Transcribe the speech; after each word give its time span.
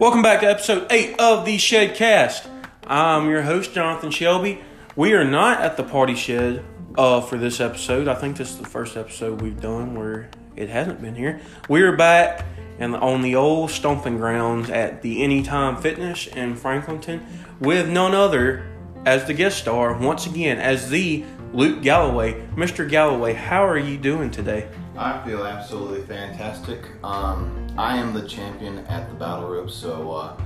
Welcome 0.00 0.22
back 0.22 0.40
to 0.40 0.46
episode 0.48 0.86
8 0.90 1.20
of 1.20 1.44
the 1.44 1.58
Shed 1.58 1.94
Cast. 1.94 2.48
I'm 2.86 3.28
your 3.28 3.42
host, 3.42 3.74
Jonathan 3.74 4.10
Shelby. 4.10 4.62
We 4.96 5.12
are 5.12 5.26
not 5.26 5.60
at 5.60 5.76
the 5.76 5.82
party 5.82 6.14
shed 6.14 6.64
uh, 6.96 7.20
for 7.20 7.36
this 7.36 7.60
episode. 7.60 8.08
I 8.08 8.14
think 8.14 8.38
this 8.38 8.48
is 8.50 8.56
the 8.56 8.66
first 8.66 8.96
episode 8.96 9.42
we've 9.42 9.60
done 9.60 9.94
where 9.94 10.30
it 10.56 10.70
hasn't 10.70 11.02
been 11.02 11.14
here. 11.14 11.42
We 11.68 11.82
are 11.82 11.94
back 11.94 12.46
and 12.78 12.96
on 12.96 13.20
the 13.20 13.34
old 13.34 13.72
stomping 13.72 14.16
grounds 14.16 14.70
at 14.70 15.02
the 15.02 15.22
Anytime 15.22 15.76
Fitness 15.76 16.28
in 16.28 16.56
Franklinton 16.56 17.20
with 17.60 17.86
none 17.86 18.14
other 18.14 18.64
as 19.04 19.26
the 19.26 19.34
guest 19.34 19.58
star, 19.58 19.98
once 19.98 20.24
again, 20.24 20.56
as 20.56 20.88
the 20.88 21.26
Luke 21.52 21.82
Galloway. 21.82 22.40
Mr. 22.54 22.88
Galloway, 22.88 23.34
how 23.34 23.66
are 23.66 23.76
you 23.76 23.98
doing 23.98 24.30
today? 24.30 24.66
I 24.96 25.22
feel 25.26 25.44
absolutely 25.44 26.00
fantastic. 26.06 26.86
Um, 27.04 27.59
I 27.76 27.96
am 27.96 28.12
the 28.12 28.26
champion 28.26 28.78
at 28.86 29.08
the 29.08 29.14
battle 29.14 29.48
rope, 29.48 29.70
so 29.70 30.12
uh, 30.12 30.36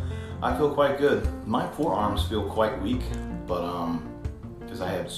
I 0.42 0.56
feel 0.56 0.72
quite 0.72 0.98
good. 0.98 1.28
My 1.46 1.66
forearms 1.68 2.26
feel 2.28 2.48
quite 2.48 2.80
weak, 2.80 3.02
but 3.46 3.62
um, 3.64 4.08
because 4.60 4.80
I 4.80 4.90
have 4.90 5.10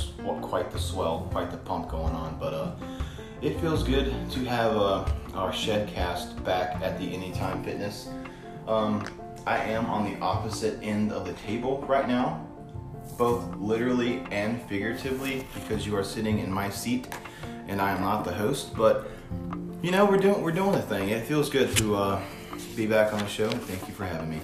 quite 0.43 0.71
the 0.71 0.79
swell, 0.79 1.29
quite 1.31 1.51
the 1.51 1.57
pump 1.57 1.89
going 1.89 2.15
on, 2.15 2.39
but 2.39 2.55
uh, 2.55 2.73
it 3.43 3.61
feels 3.61 3.83
good 3.83 4.15
to 4.31 4.45
have 4.45 4.77
uh, 4.77 5.05
our 5.35 5.53
shed 5.53 5.89
cast 5.89 6.43
back 6.45 6.81
at 6.83 6.99
the 6.99 7.15
Anytime 7.15 7.63
Fitness. 7.63 8.09
Um, 8.67 9.05
I 9.47 9.59
am 9.59 9.87
on 9.87 10.11
the 10.11 10.19
opposite 10.21 10.83
end 10.83 11.13
of 11.13 11.27
the 11.27 11.33
table 11.35 11.85
right 11.89 12.09
now, 12.09 12.47
both 13.17 13.55
literally 13.57 14.25
and 14.31 14.61
figuratively, 14.63 15.47
because 15.55 15.87
you 15.87 15.97
are 15.97 16.05
sitting 16.05 16.39
in 16.39 16.51
my 16.51 16.69
seat 16.69 17.09
and 17.69 17.81
I 17.81 17.93
am 17.93 18.01
not 18.01 18.25
the 18.25 18.33
host. 18.33 18.75
But 18.75 19.09
you 19.87 19.93
know, 19.93 20.05
we're 20.05 20.17
doing 20.17 20.43
we're 20.43 20.51
doing 20.51 20.75
a 20.75 20.83
thing. 20.83 21.11
It 21.11 21.27
feels 21.27 21.49
good 21.49 21.77
to 21.77 21.95
uh, 21.95 22.23
be 22.75 22.89
back 22.89 23.13
on 23.13 23.21
the 23.21 23.29
show. 23.29 23.49
Thank 23.49 23.87
you 23.87 23.95
for 23.95 24.05
having 24.05 24.29
me. 24.29 24.41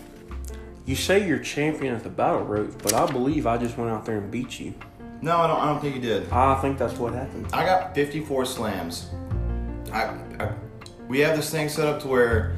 You 0.87 0.95
say 0.95 1.27
you're 1.27 1.41
champion 1.41 1.97
at 1.97 2.05
the 2.05 2.09
battle 2.09 2.45
rope, 2.45 2.81
but 2.81 2.93
I 2.95 3.11
believe 3.11 3.45
I 3.45 3.59
just 3.59 3.77
went 3.77 3.91
out 3.91 4.07
there 4.07 4.19
and 4.19 4.31
beat 4.31 4.61
you. 4.61 4.73
No, 5.21 5.39
I 5.39 5.49
don't. 5.49 5.59
I 5.59 5.67
don't 5.67 5.81
think 5.81 5.97
you 5.97 6.01
did. 6.01 6.31
I 6.31 6.61
think 6.61 6.79
that's 6.79 6.95
what 6.95 7.13
happened. 7.13 7.49
I 7.53 7.65
got 7.65 7.93
54 7.93 8.45
slams. 8.45 9.11
I, 9.93 10.15
I 10.39 10.53
we 11.09 11.19
have 11.19 11.35
this 11.35 11.51
thing 11.51 11.69
set 11.69 11.89
up 11.89 12.01
to 12.03 12.07
where 12.07 12.55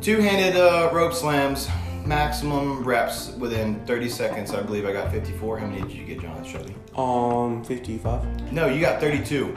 two-handed 0.00 0.58
uh, 0.58 0.88
rope 0.94 1.12
slams, 1.12 1.68
maximum 2.06 2.82
reps 2.82 3.32
within 3.32 3.84
30 3.84 4.08
seconds. 4.08 4.52
I 4.52 4.62
believe 4.62 4.86
I 4.86 4.92
got 4.94 5.12
54. 5.12 5.58
How 5.58 5.66
many 5.66 5.82
did 5.82 5.92
you 5.92 6.06
get, 6.06 6.20
John? 6.22 6.42
Show 6.46 6.64
me. 6.64 6.74
Um, 6.96 7.62
55. 7.62 8.52
No, 8.54 8.68
you 8.68 8.80
got 8.80 9.02
32. 9.02 9.54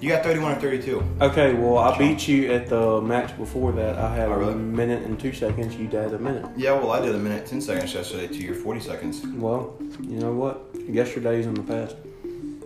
You 0.00 0.08
got 0.08 0.22
31 0.24 0.52
or 0.52 0.60
32. 0.60 1.02
Okay, 1.20 1.52
well, 1.54 1.76
I 1.78 1.96
beat 1.98 2.26
you 2.26 2.50
at 2.52 2.68
the 2.68 3.02
match 3.02 3.36
before 3.36 3.70
that. 3.72 3.98
I 3.98 4.14
had 4.14 4.28
Oh, 4.28 4.32
really? 4.36 4.52
a 4.54 4.56
minute 4.56 5.02
and 5.02 5.20
two 5.20 5.32
seconds. 5.32 5.76
You 5.76 5.88
did 5.88 6.14
a 6.14 6.18
minute. 6.18 6.46
Yeah, 6.56 6.72
well, 6.72 6.92
I 6.92 7.00
did 7.04 7.14
a 7.14 7.18
minute 7.18 7.46
10 7.46 7.60
seconds 7.60 7.92
yesterday 7.92 8.26
to 8.28 8.34
your 8.42 8.54
40 8.54 8.80
seconds. 8.80 9.22
Well, 9.36 9.76
you 10.00 10.18
know 10.18 10.32
what? 10.32 10.64
Yesterday's 10.88 11.46
in 11.46 11.52
the 11.54 11.62
past. 11.62 11.96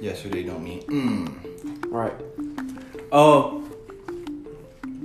Yesterday 0.01 0.45
don't 0.45 0.63
mean. 0.63 0.83
Mm. 0.83 1.87
Right. 1.91 2.15
Uh, 3.11 3.59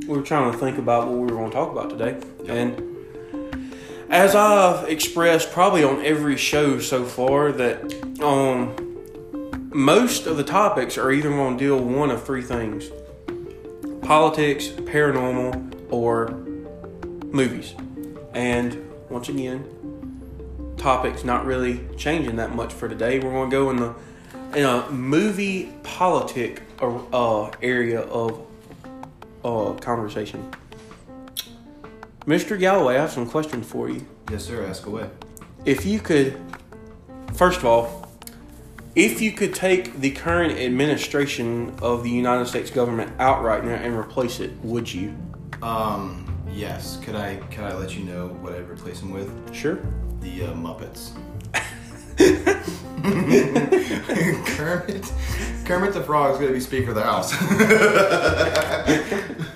we 0.08 0.16
were 0.18 0.22
trying 0.22 0.52
to 0.52 0.58
think 0.58 0.78
about 0.78 1.08
what 1.08 1.16
we 1.16 1.22
were 1.22 1.30
going 1.40 1.50
to 1.50 1.56
talk 1.56 1.72
about 1.72 1.90
today, 1.90 2.18
Yep. 2.44 2.50
and 2.50 3.74
as 4.10 4.34
I've 4.36 4.88
expressed 4.90 5.52
probably 5.52 5.84
on 5.84 6.04
every 6.04 6.36
show 6.38 6.80
so 6.80 7.06
far, 7.06 7.52
that 7.52 7.84
um, 8.24 8.89
most 9.80 10.28
of 10.28 10.36
the 10.36 10.44
topics 10.44 10.98
are 10.98 11.10
either 11.10 11.30
going 11.30 11.58
to 11.58 11.64
deal 11.64 11.80
with 11.80 11.96
one 11.96 12.12
of 12.12 12.24
three 12.26 12.42
things: 12.42 12.90
politics, 14.02 14.68
paranormal, 14.68 15.88
or 15.90 16.32
movies. 17.32 17.76
And 18.34 18.86
once 19.10 19.30
again, 19.30 19.64
topics 20.78 21.24
not 21.24 21.46
really 21.46 21.88
changing 21.98 22.36
that 22.36 22.54
much 22.54 22.74
for 22.74 22.90
today. 22.90 23.20
We're 23.20 23.32
going 23.32 23.50
to 23.50 23.56
go 23.56 23.70
in 23.70 23.78
the 23.78 23.96
in 24.56 24.66
a 24.66 24.90
movie 24.90 25.72
politic 25.84 26.64
uh, 26.82 27.50
area 27.62 28.02
of 28.02 28.46
uh, 29.46 29.74
conversation. 29.76 30.52
Mr. 32.26 32.60
Galloway, 32.60 32.98
I 32.98 33.02
have 33.02 33.12
some 33.12 33.30
questions 33.30 33.66
for 33.66 33.90
you. 33.90 34.06
Yes, 34.30 34.44
sir. 34.44 34.66
Ask 34.66 34.86
away. 34.86 35.10
If 35.66 35.86
you 35.86 36.00
could, 36.00 36.38
first 37.34 37.60
of 37.60 37.66
all, 37.66 37.99
if 38.96 39.22
you 39.22 39.32
could 39.32 39.54
take 39.54 40.00
the 40.00 40.12
current 40.12 40.58
administration 40.60 41.76
of 41.82 42.04
the 42.04 42.10
United 42.10 42.48
States 42.48 42.72
government 42.72 43.12
out 43.20 43.44
right 43.44 43.64
now 43.64 43.76
and 43.76 43.96
replace 43.96 44.40
it, 44.40 44.52
would 44.64 44.92
you? 44.92 45.16
Um. 45.62 46.26
Yes. 46.52 46.98
Could 47.04 47.16
I? 47.16 47.36
Could 47.52 47.64
I 47.66 47.76
let 47.76 47.96
you 47.96 48.04
know 48.04 48.28
what 48.28 48.54
I'd 48.54 48.68
replace 48.70 49.00
them 49.00 49.12
with? 49.12 49.30
Sure. 49.54 49.80
The 50.22 50.46
uh, 50.46 50.54
Muppets. 50.54 51.12
Kermit. 54.58 55.14
Kermit 55.66 55.94
the 55.94 56.04
Frog 56.04 56.34
is 56.34 56.40
gonna 56.40 56.52
be 56.52 56.60
Speaker 56.60 56.90
of 56.90 56.96
the 56.96 57.04
House. 57.04 57.34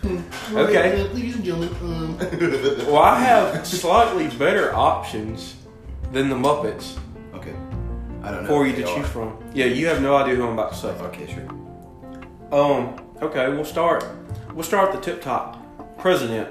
Okay. 0.53 1.01
Ladies 1.13 1.35
and 1.35 1.43
gentlemen. 1.43 1.73
Um. 1.81 2.17
Well, 2.85 2.97
I 2.97 3.17
have 3.17 3.65
slightly 3.65 4.27
better 4.37 4.71
options 4.75 5.55
than 6.11 6.29
the 6.29 6.35
Muppets 6.35 6.95
okay. 6.95 7.02
I 8.23 8.31
don't 8.31 8.43
know. 8.43 8.49
for 8.49 8.65
you 8.65 8.73
to 8.75 8.83
choose 8.83 8.97
are. 8.99 9.03
from. 9.03 9.43
Yeah, 9.53 9.65
you 9.65 9.87
have 9.87 10.01
no 10.01 10.15
idea 10.15 10.35
who 10.35 10.47
I'm 10.47 10.53
about 10.53 10.71
to 10.71 10.77
say. 10.77 10.87
Okay, 10.89 11.27
sure. 11.31 11.47
Um. 12.51 12.99
Okay, 13.21 13.49
we'll 13.49 13.65
start. 13.65 14.05
We'll 14.53 14.63
start 14.63 14.89
at 14.89 14.95
the 14.95 15.01
tip 15.01 15.21
top. 15.21 15.59
President. 15.97 16.49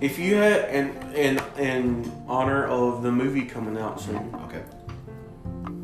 If 0.00 0.18
you 0.18 0.36
had, 0.36 0.70
in 0.74 0.96
in 1.14 1.40
in 1.58 2.12
honor 2.26 2.66
of 2.66 3.02
the 3.02 3.12
movie 3.12 3.42
coming 3.44 3.76
out 3.78 4.00
soon, 4.00 4.34
Okay. 4.46 4.62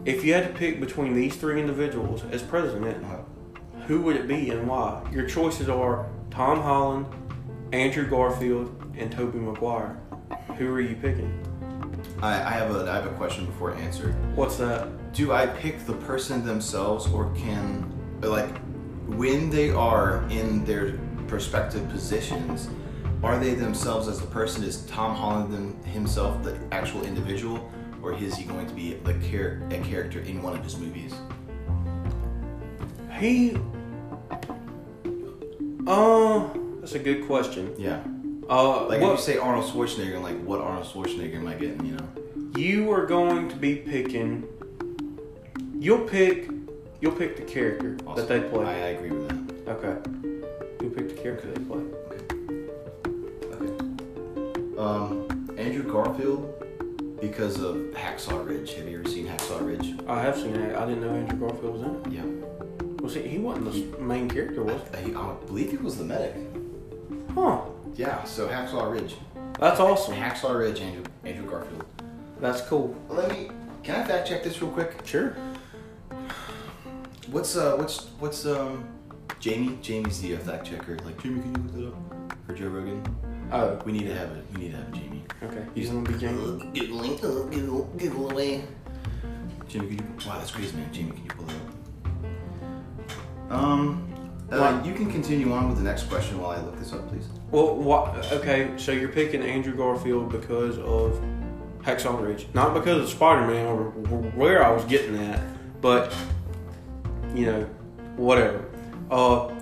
if 0.06 0.24
you 0.24 0.32
had 0.32 0.46
to 0.48 0.54
pick 0.58 0.80
between 0.80 1.14
these 1.14 1.36
three 1.36 1.60
individuals 1.60 2.22
as 2.30 2.42
president, 2.42 3.04
Uh, 3.04 3.82
who 3.86 4.00
would 4.02 4.16
it 4.16 4.26
be 4.26 4.50
and 4.50 4.66
why? 4.66 5.02
Your 5.12 5.26
choices 5.26 5.68
are 5.68 6.06
Tom 6.30 6.60
Holland, 6.62 7.06
Andrew 7.72 8.08
Garfield, 8.08 8.74
and 8.96 9.12
Tobey 9.12 9.38
Maguire. 9.38 9.96
Who 10.58 10.72
are 10.74 10.80
you 10.80 10.96
picking? 10.96 11.32
I, 12.22 12.34
I 12.34 12.50
have 12.50 12.74
a 12.74 12.90
I 12.90 12.94
have 12.94 13.06
a 13.06 13.14
question 13.14 13.46
before 13.46 13.74
I 13.74 13.80
answer. 13.80 14.12
What's 14.34 14.56
that? 14.56 14.88
do 15.16 15.32
I 15.32 15.46
pick 15.46 15.86
the 15.86 15.94
person 15.94 16.44
themselves 16.44 17.06
or 17.06 17.32
can 17.34 17.90
like 18.20 18.54
when 19.06 19.48
they 19.48 19.70
are 19.70 20.26
in 20.28 20.62
their 20.66 20.98
prospective 21.26 21.88
positions 21.88 22.68
are 23.22 23.38
they 23.38 23.54
themselves 23.54 24.08
as 24.08 24.20
the 24.20 24.26
person 24.26 24.62
is 24.62 24.84
Tom 24.84 25.16
Holland 25.16 25.54
them, 25.54 25.82
himself 25.84 26.42
the 26.44 26.58
actual 26.70 27.02
individual 27.06 27.72
or 28.02 28.12
is 28.12 28.36
he 28.36 28.44
going 28.44 28.66
to 28.66 28.74
be 28.74 28.94
the 29.04 29.14
char- 29.30 29.62
a 29.70 29.80
character 29.82 30.20
in 30.20 30.42
one 30.42 30.54
of 30.54 30.62
his 30.62 30.76
movies 30.76 31.14
He. 33.18 33.56
Uh, 35.86 36.48
that's 36.80 36.94
a 36.94 36.98
good 36.98 37.26
question. 37.26 37.72
yeah 37.78 38.02
Uh, 38.48 38.86
like 38.86 39.00
what- 39.00 39.12
if 39.14 39.18
you 39.18 39.24
say 39.24 39.38
Arnold 39.38 39.64
Schwarzenegger 39.70 40.22
like 40.22 40.40
what 40.44 40.60
Arnold 40.60 40.86
Schwarzenegger 40.86 41.36
am 41.36 41.48
I 41.48 41.54
getting 41.54 41.84
you 41.84 41.92
know 41.96 42.06
you 42.56 42.90
are 42.92 43.04
going 43.06 43.48
to 43.50 43.56
be 43.56 43.76
picking. 43.76 44.44
You'll 45.78 46.06
pick. 46.06 46.48
You'll 47.00 47.12
pick 47.12 47.36
the 47.36 47.42
character 47.42 47.96
that 48.16 48.28
they 48.28 48.36
I, 48.38 48.48
play. 48.48 48.64
I 48.64 48.86
agree 48.96 49.10
with 49.10 49.28
that 49.28 49.72
Okay. 49.76 50.10
You'll 50.80 50.90
pick 50.90 51.08
the 51.14 51.22
character 51.22 51.48
they 51.52 51.60
play. 51.64 51.82
okay 53.52 54.78
um 54.78 55.26
Andrew 55.58 55.82
Garfield 55.90 56.52
because 57.20 57.60
of 57.60 57.76
Hacksaw 57.94 58.46
Ridge 58.46 58.74
have 58.74 58.88
you 58.88 59.00
ever 59.00 59.08
seen 59.08 59.26
Hacksaw 59.26 59.66
Ridge 59.66 59.94
I 60.06 60.20
have 60.22 60.36
seen 60.36 60.54
it. 60.54 60.74
I 60.76 60.86
didn't 60.86 61.02
know 61.02 61.14
Andrew 61.14 61.38
Garfield 61.38 61.74
was 61.74 61.82
in 61.82 61.94
it. 62.12 62.16
yeah 62.18 63.02
Was 63.02 63.14
he? 63.14 63.22
He 63.22 63.38
wasn't 63.38 63.92
the 63.92 63.98
main 64.02 64.28
character, 64.30 64.62
was 64.62 64.80
I, 64.94 64.98
I 65.18 65.34
believe 65.46 65.70
he 65.72 65.76
was 65.78 65.96
the 65.98 66.04
medic. 66.04 66.34
Huh. 67.34 67.60
Yeah, 67.96 68.22
so 68.24 68.46
Hacksaw 68.46 68.92
Ridge. 68.92 69.16
That's 69.58 69.80
awesome. 69.80 70.14
Hacksaw 70.14 70.58
Ridge, 70.58 70.80
Andrew, 70.80 71.04
Andrew 71.24 71.50
Garfield. 71.50 71.84
That's 72.40 72.60
cool. 72.62 72.94
Let 73.08 73.30
me. 73.30 73.50
Can 73.82 73.96
I 73.96 74.04
fact 74.04 74.28
check 74.28 74.42
this 74.42 74.60
real 74.60 74.70
quick? 74.70 75.00
Sure. 75.04 75.34
What's 77.30 77.56
uh, 77.56 77.76
what's 77.76 78.08
what's 78.18 78.44
um, 78.44 78.86
Jamie? 79.40 79.78
Jamie's 79.80 80.20
the 80.20 80.36
fact 80.36 80.66
checker. 80.66 80.98
Like 81.04 81.22
Jamie, 81.22 81.40
can 81.40 81.54
you 81.54 81.84
look 81.84 81.94
that 81.94 82.32
up 82.32 82.38
for 82.46 82.54
Joe 82.54 82.68
Rogan? 82.68 83.16
Oh. 83.50 83.80
We 83.86 83.92
need 83.92 84.06
to 84.06 84.14
have 84.14 84.30
it. 84.32 84.44
We 84.52 84.62
need 84.62 84.72
to 84.72 84.76
have 84.76 84.92
Jamie. 84.92 85.24
Okay. 85.42 85.64
He's 85.74 85.88
gonna 85.88 86.08
be 86.08 86.18
Jamie. 86.18 86.70
Giggling, 86.74 87.14
uh, 87.24 87.44
giggle, 87.44 87.84
giggle 87.96 88.30
away. 88.30 88.64
Jamie, 89.68 89.86
can 89.86 89.96
you? 89.96 90.04
Wow, 90.26 90.38
that's 90.38 90.50
crazy, 90.50 90.76
man. 90.76 90.92
Jamie, 90.92 91.12
can 91.12 91.24
you 91.24 91.30
pull 91.30 91.48
it 91.48 91.54
up? 93.50 93.52
Um, 93.52 94.15
uh, 94.50 94.80
you 94.84 94.94
can 94.94 95.10
continue 95.10 95.52
on 95.52 95.68
with 95.68 95.78
the 95.78 95.82
next 95.82 96.04
question 96.04 96.40
while 96.40 96.50
I 96.50 96.60
look 96.60 96.78
this 96.78 96.92
up, 96.92 97.08
please. 97.08 97.26
Well, 97.50 97.74
what? 97.76 98.32
Okay, 98.32 98.70
so 98.76 98.92
you're 98.92 99.08
picking 99.08 99.42
Andrew 99.42 99.74
Garfield 99.74 100.30
because 100.30 100.78
of 100.78 101.20
Hacksaw 101.82 102.20
Ridge, 102.22 102.46
not 102.54 102.72
because 102.72 103.02
of 103.02 103.08
Spider-Man 103.08 103.66
or 103.66 103.90
where 104.36 104.64
I 104.64 104.70
was 104.70 104.84
getting 104.84 105.16
at, 105.16 105.40
but 105.80 106.14
you 107.34 107.46
know, 107.46 107.62
whatever. 108.16 108.64
Uh, 109.10 109.52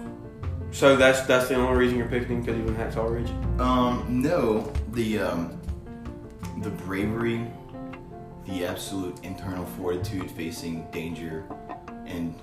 so 0.71 0.97
that's 0.97 1.23
that's 1.23 1.49
the 1.49 1.55
only 1.55 1.79
reason 1.79 1.97
you're 1.97 2.09
picking 2.09 2.29
him 2.29 2.41
because 2.41 2.57
he 2.57 2.63
was 2.63 2.71
in 2.73 2.77
Hacksaw 2.77 3.11
Ridge. 3.11 3.31
Um, 3.61 4.05
no, 4.09 4.71
the 4.93 5.19
um, 5.21 5.61
the 6.59 6.71
bravery, 6.71 7.47
the 8.47 8.67
absolute 8.67 9.25
internal 9.25 9.65
fortitude 9.65 10.31
facing 10.31 10.91
danger 10.91 11.45
and 12.07 12.39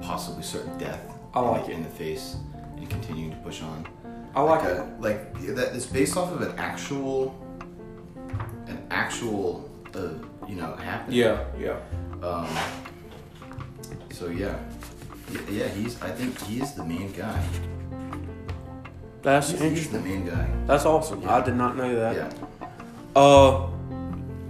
possibly 0.00 0.42
certain 0.42 0.76
death 0.78 1.15
I 1.36 1.40
like 1.40 1.66
in, 1.66 1.70
it. 1.72 1.74
in 1.74 1.82
the 1.84 1.88
face 1.90 2.36
and 2.76 2.88
continuing 2.88 3.30
to 3.30 3.36
push 3.38 3.62
on. 3.62 3.86
I 4.34 4.40
like 4.42 4.62
like 4.64 4.72
it. 4.72 5.00
like 5.00 5.56
that 5.56 5.74
it's 5.74 5.86
based 5.86 6.16
off 6.16 6.32
of 6.32 6.40
an 6.42 6.58
actual 6.58 7.34
an 8.66 8.86
actual 8.90 9.70
uh, 9.94 10.08
you 10.48 10.56
know 10.56 10.74
happening. 10.76 11.18
Yeah, 11.18 11.44
yeah. 11.58 11.76
Um, 12.22 12.48
so 14.10 14.28
yeah. 14.28 14.56
Y- 15.32 15.40
Yeah, 15.50 15.68
he's. 15.68 16.00
I 16.02 16.10
think 16.10 16.38
he's 16.42 16.72
the 16.74 16.84
main 16.84 17.12
guy. 17.12 17.42
That's 19.22 19.50
He's, 19.50 19.60
he's 19.60 19.68
interesting. 19.70 20.02
the 20.02 20.08
main 20.08 20.26
guy. 20.26 20.48
That's 20.66 20.84
awesome. 20.86 21.22
Yeah. 21.22 21.36
I 21.36 21.40
did 21.44 21.56
not 21.56 21.76
know 21.76 21.94
that. 21.96 22.14
Yeah. 22.14 22.68
Uh, 23.16 23.68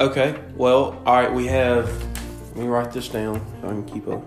okay. 0.01 0.39
Well, 0.55 1.01
all 1.07 1.15
right. 1.15 1.33
We 1.33 1.47
have. 1.47 1.87
Let 2.49 2.57
me 2.57 2.67
write 2.67 2.93
this 2.93 3.09
down 3.09 3.41
so 3.61 3.69
I 3.69 3.71
can 3.71 3.85
keep 3.87 4.07
up. 4.09 4.23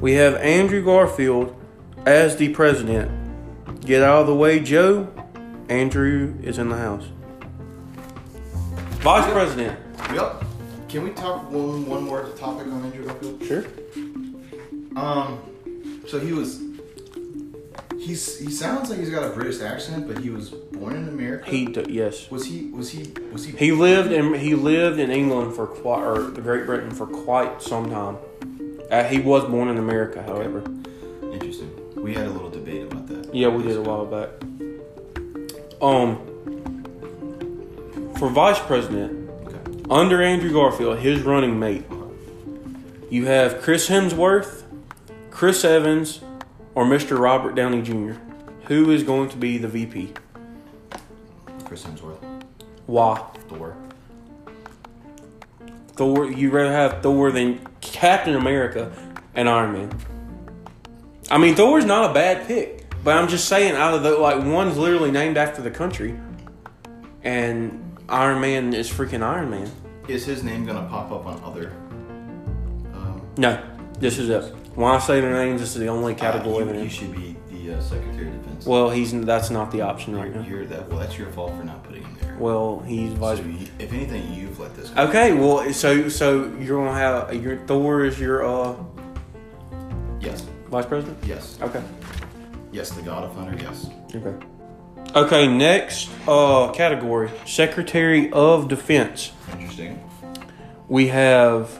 We 0.00 0.12
have 0.14 0.34
Andrew 0.36 0.84
Garfield 0.84 1.56
as 2.06 2.36
the 2.36 2.48
president. 2.50 3.10
Get 3.80 4.02
out 4.02 4.22
of 4.22 4.26
the 4.26 4.34
way, 4.34 4.60
Joe. 4.60 5.12
Andrew 5.68 6.34
is 6.42 6.58
in 6.58 6.68
the 6.68 6.76
house. 6.76 7.04
Vice 9.00 9.30
president. 9.32 9.78
Yep. 10.14 10.44
Can 10.88 11.02
we 11.04 11.10
talk 11.10 11.50
one 11.50 11.86
one 11.86 12.04
more 12.04 12.28
topic 12.36 12.66
on 12.66 12.84
Andrew 12.84 13.04
Garfield? 13.06 13.42
Sure. 13.44 13.64
Um. 14.96 15.38
So 16.06 16.20
he 16.20 16.32
was. 16.32 16.60
He's 17.98 18.38
he 18.38 18.50
sounds 18.50 18.90
like 18.90 18.98
he's 18.98 19.10
got 19.10 19.24
a 19.24 19.30
British 19.34 19.60
accent, 19.60 20.06
but 20.06 20.18
he 20.18 20.30
was 20.30 20.50
born 20.50 20.96
in 20.96 21.08
America. 21.08 21.48
He 21.50 21.66
d- 21.66 21.86
yes. 21.88 22.30
was 22.30 22.44
he 22.46 22.66
was 22.66 22.90
he 22.90 23.12
was 23.32 23.44
he 23.44 23.52
He 23.56 23.72
lived 23.72 24.12
in 24.12 24.34
he 24.34 24.54
lived 24.54 24.98
in 24.98 25.10
England 25.10 25.54
for 25.54 25.66
quite 25.66 26.02
or 26.02 26.30
the 26.30 26.40
Great 26.40 26.66
Britain 26.66 26.90
for 26.90 27.06
quite 27.06 27.62
some 27.62 27.90
time. 27.90 28.18
Uh, 28.90 29.04
he 29.04 29.20
was 29.20 29.44
born 29.44 29.68
in 29.68 29.78
America, 29.78 30.22
however. 30.22 30.62
interesting. 31.32 31.70
We 32.02 32.14
had 32.14 32.26
a 32.26 32.30
little 32.30 32.50
debate 32.50 32.82
about 32.82 33.06
that. 33.06 33.32
Yeah, 33.34 33.48
we 33.48 33.62
did 33.62 33.76
a 33.76 33.82
while 33.82 34.04
back. 34.06 34.30
Um, 35.80 36.18
for 38.18 38.28
vice 38.28 38.58
president, 38.58 39.30
Okay. 39.46 39.82
under 39.88 40.20
Andrew 40.22 40.52
Garfield, 40.52 40.98
his 40.98 41.20
running 41.22 41.58
mate, 41.58 41.84
you 43.08 43.26
have 43.26 43.60
Chris 43.62 43.88
Hemsworth, 43.88 44.62
Chris 45.30 45.64
Evans, 45.64 46.20
or 46.74 46.84
Mr. 46.84 47.18
Robert 47.18 47.54
Downey 47.54 47.82
Jr. 47.82 48.14
Who 48.66 48.90
is 48.90 49.02
going 49.02 49.28
to 49.30 49.36
be 49.36 49.58
the 49.58 49.68
VP? 49.68 50.12
Chris 51.64 51.84
Hemsworth, 51.84 52.18
Why? 52.86 53.18
Thor. 53.48 53.76
Thor. 55.94 56.30
You 56.30 56.50
rather 56.50 56.72
have 56.72 57.02
Thor 57.02 57.30
than 57.30 57.60
Captain 57.80 58.34
America 58.34 58.90
and 59.34 59.48
Iron 59.48 59.72
Man. 59.72 59.90
I 61.32 61.38
mean, 61.38 61.54
Thor's 61.54 61.86
not 61.86 62.10
a 62.10 62.12
bad 62.12 62.46
pick, 62.46 62.84
but 63.02 63.16
I'm 63.16 63.26
just 63.26 63.48
saying, 63.48 63.74
out 63.74 63.94
of 63.94 64.02
the 64.02 64.10
like, 64.18 64.44
one's 64.44 64.76
literally 64.76 65.10
named 65.10 65.38
after 65.38 65.62
the 65.62 65.70
country, 65.70 66.14
and 67.22 67.98
Iron 68.06 68.38
Man 68.42 68.74
is 68.74 68.90
freaking 68.90 69.22
Iron 69.22 69.48
Man. 69.48 69.70
Is 70.08 70.26
his 70.26 70.44
name 70.44 70.66
gonna 70.66 70.86
pop 70.90 71.10
up 71.10 71.24
on 71.24 71.42
other? 71.42 71.70
Um, 72.92 73.22
No, 73.38 73.62
this 73.98 74.18
is 74.18 74.28
it. 74.28 74.42
When 74.74 74.90
I 74.90 74.98
say 74.98 75.22
their 75.22 75.32
names, 75.32 75.62
this 75.62 75.74
is 75.74 75.80
the 75.80 75.86
only 75.86 76.14
category. 76.14 76.64
Uh, 76.64 76.68
in. 76.68 76.82
he 76.82 76.88
should 76.90 77.14
be 77.14 77.34
the 77.50 77.76
uh, 77.76 77.80
Secretary 77.80 78.28
of 78.28 78.42
Defense. 78.42 78.66
well, 78.66 78.90
he's 78.90 79.18
that's 79.24 79.48
not 79.48 79.70
the 79.70 79.80
option 79.80 80.14
right 80.14 80.34
now. 80.34 80.42
you're 80.42 80.66
that. 80.66 80.86
Well, 80.90 80.98
that's 80.98 81.16
your 81.16 81.30
fault 81.30 81.56
for 81.56 81.64
not 81.64 81.82
putting 81.84 82.02
him 82.02 82.14
there. 82.20 82.36
Well, 82.38 82.80
he's 82.80 83.12
vice. 83.12 83.38
so 83.38 83.44
you, 83.44 83.68
if 83.78 83.90
anything, 83.90 84.34
you've 84.34 84.60
let 84.60 84.76
this. 84.76 84.90
Go. 84.90 85.04
Okay, 85.04 85.32
well, 85.32 85.72
so 85.72 86.10
so 86.10 86.52
you're 86.60 86.84
gonna 86.84 86.98
have 86.98 87.42
your 87.42 87.56
Thor 87.66 88.04
is 88.04 88.20
your 88.20 88.44
uh 88.44 88.76
Yes. 90.20 90.46
Vice 90.72 90.86
president. 90.86 91.18
Yes. 91.24 91.58
Okay. 91.60 91.82
Yes. 92.72 92.90
The 92.90 93.02
God 93.02 93.24
of 93.24 93.34
Thunder. 93.34 93.56
Yes. 93.62 93.90
Okay. 94.14 94.34
Okay, 95.14 95.46
next 95.46 96.08
uh 96.26 96.72
category, 96.72 97.30
Secretary 97.44 98.32
of 98.32 98.68
Defense. 98.68 99.32
Interesting. 99.52 100.02
We 100.88 101.08
have 101.08 101.78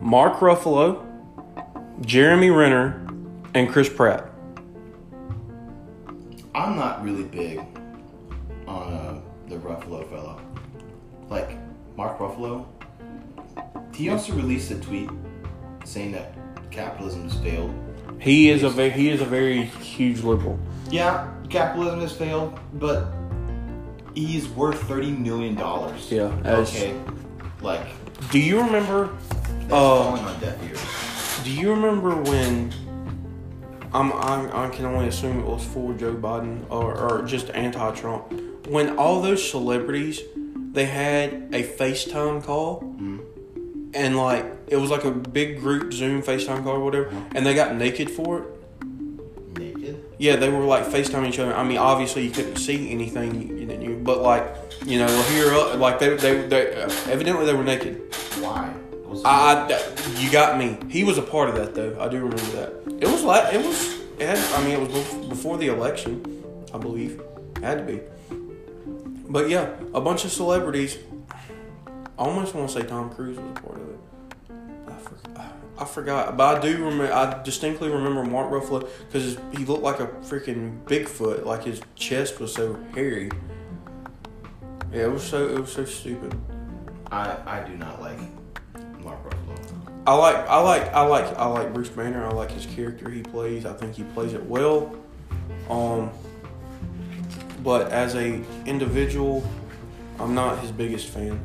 Mark 0.00 0.40
Ruffalo, 0.40 1.06
Jeremy 2.04 2.50
Renner, 2.50 3.06
and 3.54 3.70
Chris 3.70 3.88
Pratt. 3.88 4.28
I'm 6.54 6.76
not 6.76 7.02
really 7.02 7.24
big 7.24 7.60
on 8.66 8.92
uh, 8.92 9.20
the 9.48 9.56
Ruffalo 9.56 10.06
fellow. 10.10 10.38
Like 11.30 11.56
Mark 11.96 12.18
Ruffalo, 12.18 12.66
he 13.94 14.10
also 14.10 14.34
released 14.34 14.70
a 14.70 14.78
tweet 14.78 15.08
saying 15.84 16.12
that 16.12 16.34
capitalism 16.70 17.22
has 17.30 17.38
failed. 17.40 17.72
He 18.22 18.50
is 18.50 18.62
a 18.62 18.70
very, 18.70 18.90
he 18.90 19.08
is 19.10 19.20
a 19.20 19.24
very 19.24 19.62
huge 19.62 20.20
liberal. 20.22 20.58
Yeah, 20.90 21.28
capitalism 21.50 22.00
has 22.00 22.12
failed, 22.12 22.58
but 22.74 23.06
he's 24.14 24.48
worth 24.48 24.80
thirty 24.84 25.10
million 25.10 25.54
dollars. 25.56 26.10
Yeah, 26.10 26.30
Okay. 26.44 26.94
Like 27.60 27.86
Do 28.30 28.38
you 28.38 28.60
remember 28.62 29.10
Uh, 29.66 29.68
falling 29.68 30.24
on 30.24 30.40
deaf 30.40 30.56
ears. 30.68 30.80
do 31.44 31.50
you 31.50 31.70
remember 31.70 32.14
when 32.30 32.72
I'm, 33.94 34.12
I'm 34.12 34.50
I 34.54 34.68
can 34.68 34.84
only 34.84 35.08
assume 35.08 35.40
it 35.40 35.46
was 35.46 35.64
for 35.64 35.92
Joe 35.94 36.14
Biden 36.14 36.64
or, 36.70 36.94
or 36.96 37.22
just 37.22 37.50
anti-Trump 37.50 38.32
when 38.68 38.96
all 38.98 39.20
those 39.22 39.42
celebrities 39.48 40.20
they 40.72 40.86
had 40.86 41.32
a 41.52 41.62
FaceTime 41.62 42.42
call 42.42 42.80
and 43.94 44.16
like 44.16 44.44
it 44.68 44.76
was 44.76 44.90
like 44.90 45.04
a 45.04 45.10
big 45.10 45.60
group 45.60 45.92
Zoom 45.92 46.22
FaceTime 46.22 46.62
call 46.64 46.76
or 46.76 46.80
whatever 46.84 47.10
and 47.34 47.44
they 47.44 47.54
got 47.54 47.74
naked 47.76 48.10
for 48.10 48.38
it. 48.40 48.44
Naked. 49.58 50.04
Yeah, 50.18 50.36
they 50.36 50.48
were 50.48 50.64
like 50.64 50.84
FaceTime 50.86 51.26
each 51.28 51.38
other. 51.38 51.54
I 51.54 51.64
mean, 51.64 51.78
obviously 51.78 52.24
you 52.24 52.30
couldn't 52.30 52.56
see 52.56 52.90
anything, 52.90 53.48
you, 53.58 53.80
you, 53.90 53.96
but 54.02 54.20
like 54.22 54.44
you 54.86 54.98
know 54.98 55.22
here 55.24 55.52
uh, 55.52 55.76
like 55.76 55.98
they 55.98 56.16
they, 56.16 56.46
they 56.46 56.74
uh, 56.82 56.90
evidently 57.08 57.44
they 57.46 57.54
were 57.54 57.64
naked. 57.64 58.14
Why? 58.40 58.72
I, 59.24 59.66
I- 59.68 60.18
you 60.20 60.30
got 60.30 60.58
me. 60.58 60.78
He 60.88 61.04
was 61.04 61.18
a 61.18 61.22
part 61.22 61.50
of 61.50 61.54
that 61.56 61.74
though. 61.74 62.00
I 62.00 62.08
do 62.08 62.16
remember 62.16 62.52
that. 62.56 62.72
It 63.00 63.08
was 63.08 63.22
like 63.24 63.52
it 63.52 63.64
was. 63.64 64.00
It 64.18 64.28
had, 64.28 64.38
I 64.54 64.62
mean, 64.64 64.74
it 64.74 64.80
was 64.80 65.26
before 65.26 65.56
the 65.58 65.66
election, 65.68 66.22
I 66.72 66.78
believe. 66.78 67.20
It 67.56 67.62
had 67.64 67.78
to 67.78 67.84
be. 67.84 68.00
But 69.28 69.48
yeah, 69.48 69.70
a 69.94 70.00
bunch 70.00 70.24
of 70.24 70.30
celebrities. 70.32 70.96
I 72.18 72.24
almost 72.24 72.54
want 72.54 72.70
to 72.70 72.80
say 72.80 72.86
Tom 72.86 73.10
Cruise 73.10 73.38
was 73.38 73.50
a 73.50 73.60
part 73.60 73.80
of 73.80 73.88
it. 73.88 73.98
I, 74.86 74.92
for, 74.96 75.16
I 75.78 75.84
forgot, 75.84 76.36
but 76.36 76.58
I 76.58 76.60
do 76.60 76.84
remember. 76.84 77.12
I 77.12 77.42
distinctly 77.42 77.88
remember 77.88 78.24
Mark 78.24 78.50
Ruffalo 78.50 78.88
because 79.06 79.38
he 79.56 79.64
looked 79.64 79.82
like 79.82 80.00
a 80.00 80.06
freaking 80.06 80.82
Bigfoot. 80.84 81.44
Like 81.44 81.64
his 81.64 81.80
chest 81.94 82.38
was 82.38 82.52
so 82.54 82.78
hairy. 82.94 83.30
Yeah, 84.92 85.04
it 85.04 85.12
was 85.12 85.22
so 85.22 85.48
it 85.48 85.58
was 85.58 85.72
so 85.72 85.84
stupid. 85.84 86.38
I 87.10 87.36
I 87.46 87.66
do 87.66 87.76
not 87.76 88.00
like 88.00 88.18
Mark 89.02 89.18
Ruffalo. 89.24 89.82
I 90.06 90.14
like 90.14 90.36
I 90.48 90.60
like 90.60 90.94
I 90.94 91.02
like 91.02 91.38
I 91.38 91.46
like 91.46 91.72
Bruce 91.72 91.88
Banner. 91.88 92.26
I 92.26 92.30
like 92.30 92.50
his 92.50 92.66
character 92.66 93.08
he 93.08 93.22
plays. 93.22 93.64
I 93.64 93.72
think 93.72 93.94
he 93.94 94.02
plays 94.02 94.34
it 94.34 94.44
well. 94.44 94.94
Um 95.70 96.10
but 97.62 97.92
as 97.92 98.14
a 98.16 98.42
individual, 98.66 99.44
I'm 100.18 100.34
not 100.34 100.58
his 100.58 100.72
biggest 100.72 101.08
fan. 101.08 101.40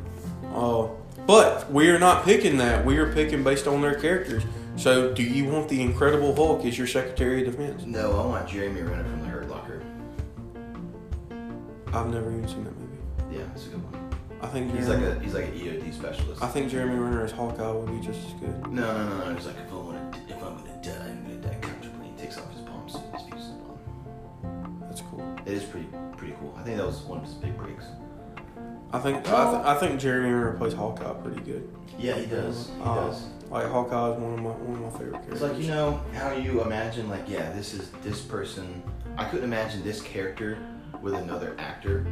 Uh 0.58 0.88
but 1.26 1.70
we 1.70 1.90
are 1.90 1.98
not 1.98 2.24
picking 2.24 2.56
that. 2.56 2.84
We 2.86 2.96
are 2.98 3.12
picking 3.12 3.44
based 3.44 3.66
on 3.66 3.82
their 3.82 3.94
characters. 3.94 4.44
So 4.76 5.12
do 5.12 5.22
you 5.22 5.44
want 5.44 5.68
the 5.68 5.82
Incredible 5.82 6.34
Hulk 6.34 6.64
as 6.64 6.78
your 6.78 6.86
Secretary 6.86 7.46
of 7.46 7.50
Defense? 7.52 7.84
No, 7.84 8.12
I 8.18 8.26
want 8.26 8.48
Jeremy 8.48 8.80
Renner 8.82 9.04
from 9.04 9.20
The 9.20 9.26
Hurt 9.26 9.48
Locker. 9.50 9.82
I've 11.92 12.08
never 12.08 12.30
even 12.30 12.48
seen 12.48 12.64
that 12.64 12.78
movie. 12.78 12.96
Yeah, 13.30 13.42
it's 13.54 13.66
a 13.66 13.70
good 13.70 13.92
one. 13.92 14.14
I 14.40 14.46
think 14.46 14.74
He's 14.74 14.88
like 14.88 15.00
a 15.02 15.18
he's 15.18 15.34
like 15.34 15.46
an 15.46 15.52
EOD 15.52 15.92
specialist. 15.92 16.42
I 16.42 16.46
think 16.46 16.70
Jeremy 16.70 16.98
Renner 16.98 17.24
as 17.24 17.32
Hawkeye 17.32 17.70
would 17.72 17.90
be 17.90 18.06
just 18.06 18.24
as 18.26 18.32
good. 18.34 18.68
No, 18.68 18.96
no, 18.96 19.08
no, 19.08 19.24
no. 19.24 19.34
He's 19.34 19.46
like, 19.46 19.56
if 19.58 19.72
I 19.72 19.74
want 19.76 20.12
to, 20.14 20.18
if 20.34 20.42
I'm 20.42 20.56
gonna 20.56 20.80
die, 20.82 20.92
I'm 20.92 21.22
gonna 21.24 21.36
die 21.42 21.58
comfortably. 21.60 22.06
He 22.06 22.22
takes 22.22 22.38
off 22.38 22.50
his 22.52 22.60
bomb 22.62 22.88
suit, 22.88 23.02
his 23.14 23.22
feet 23.22 23.34
on. 23.34 24.84
That's 24.88 25.00
cool. 25.02 25.36
It 25.44 25.52
is 25.52 25.64
pretty, 25.64 25.88
pretty 26.16 26.34
cool. 26.38 26.54
I 26.56 26.62
think 26.62 26.76
that 26.76 26.86
was 26.86 27.00
one 27.02 27.18
of 27.18 27.24
his 27.24 27.34
big 27.34 27.56
breaks. 27.58 27.84
I 28.92 28.98
think 28.98 29.28
I, 29.28 29.50
th- 29.50 29.64
I 29.66 29.74
think 29.78 30.00
Jeremy 30.00 30.30
Renner 30.30 30.52
plays 30.56 30.72
Hawkeye 30.72 31.12
pretty 31.22 31.40
good. 31.42 31.68
Yeah, 31.98 32.14
he 32.14 32.26
does. 32.26 32.68
He 32.68 32.82
Uh, 32.82 32.94
does. 33.06 33.26
Like 33.50 33.66
Hawkeye 33.66 34.12
is 34.12 34.18
one 34.20 34.32
of 34.34 34.40
my 34.40 34.50
one 34.50 34.76
of 34.84 34.92
my 34.92 34.98
favorite 34.98 35.12
characters. 35.12 35.32
It's 35.32 35.42
like 35.42 35.58
you 35.62 35.68
know 35.68 36.00
how 36.14 36.32
you 36.32 36.62
imagine, 36.62 37.08
like, 37.08 37.28
yeah, 37.28 37.50
this 37.52 37.74
is 37.74 37.90
this 38.02 38.20
person. 38.20 38.82
I 39.16 39.24
couldn't 39.24 39.44
imagine 39.44 39.82
this 39.82 40.00
character 40.02 40.58
with 41.02 41.14
another 41.14 41.54
actor. 41.58 42.06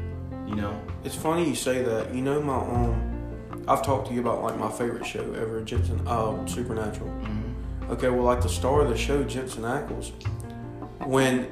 You 0.46 0.54
know? 0.54 0.80
It's 1.04 1.14
funny 1.14 1.48
you 1.48 1.54
say 1.54 1.82
that. 1.82 2.14
You 2.14 2.22
know 2.22 2.40
my 2.40 2.56
um, 2.56 3.64
I've 3.68 3.82
talked 3.82 4.08
to 4.08 4.14
you 4.14 4.20
about 4.20 4.42
like 4.42 4.58
my 4.58 4.70
favorite 4.70 5.04
show 5.06 5.32
ever, 5.34 5.60
Jensen, 5.62 6.00
uh, 6.06 6.46
Supernatural. 6.46 7.08
Mm-hmm. 7.10 7.90
Okay, 7.92 8.08
well 8.10 8.22
like 8.24 8.42
the 8.42 8.48
star 8.48 8.80
of 8.82 8.88
the 8.88 8.96
show, 8.96 9.22
Jensen 9.24 9.62
Ackles, 9.62 10.10
when 11.06 11.48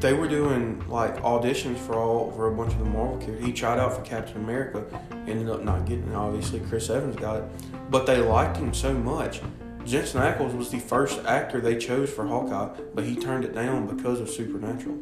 they 0.00 0.12
were 0.12 0.28
doing 0.28 0.86
like 0.88 1.16
auditions 1.18 1.78
for 1.78 1.96
all 1.96 2.30
for 2.32 2.52
a 2.52 2.54
bunch 2.54 2.72
of 2.72 2.78
the 2.78 2.84
Marvel 2.84 3.18
characters. 3.18 3.44
He 3.44 3.52
tried 3.52 3.78
out 3.78 3.94
for 3.94 4.02
Captain 4.02 4.36
America, 4.36 4.84
ended 5.26 5.48
up 5.48 5.62
not 5.62 5.86
getting 5.86 6.08
it. 6.08 6.14
Obviously, 6.14 6.60
Chris 6.60 6.88
Evans 6.90 7.16
got 7.16 7.36
it, 7.36 7.44
but 7.90 8.06
they 8.06 8.18
liked 8.18 8.56
him 8.56 8.72
so 8.72 8.92
much. 8.94 9.40
Jensen 9.84 10.20
Ackles 10.20 10.54
was 10.54 10.70
the 10.70 10.78
first 10.78 11.24
actor 11.24 11.60
they 11.60 11.78
chose 11.78 12.10
for 12.10 12.26
Hawkeye, 12.26 12.68
but 12.94 13.04
he 13.04 13.16
turned 13.16 13.44
it 13.44 13.54
down 13.54 13.86
because 13.86 14.20
of 14.20 14.28
Supernatural. 14.28 14.98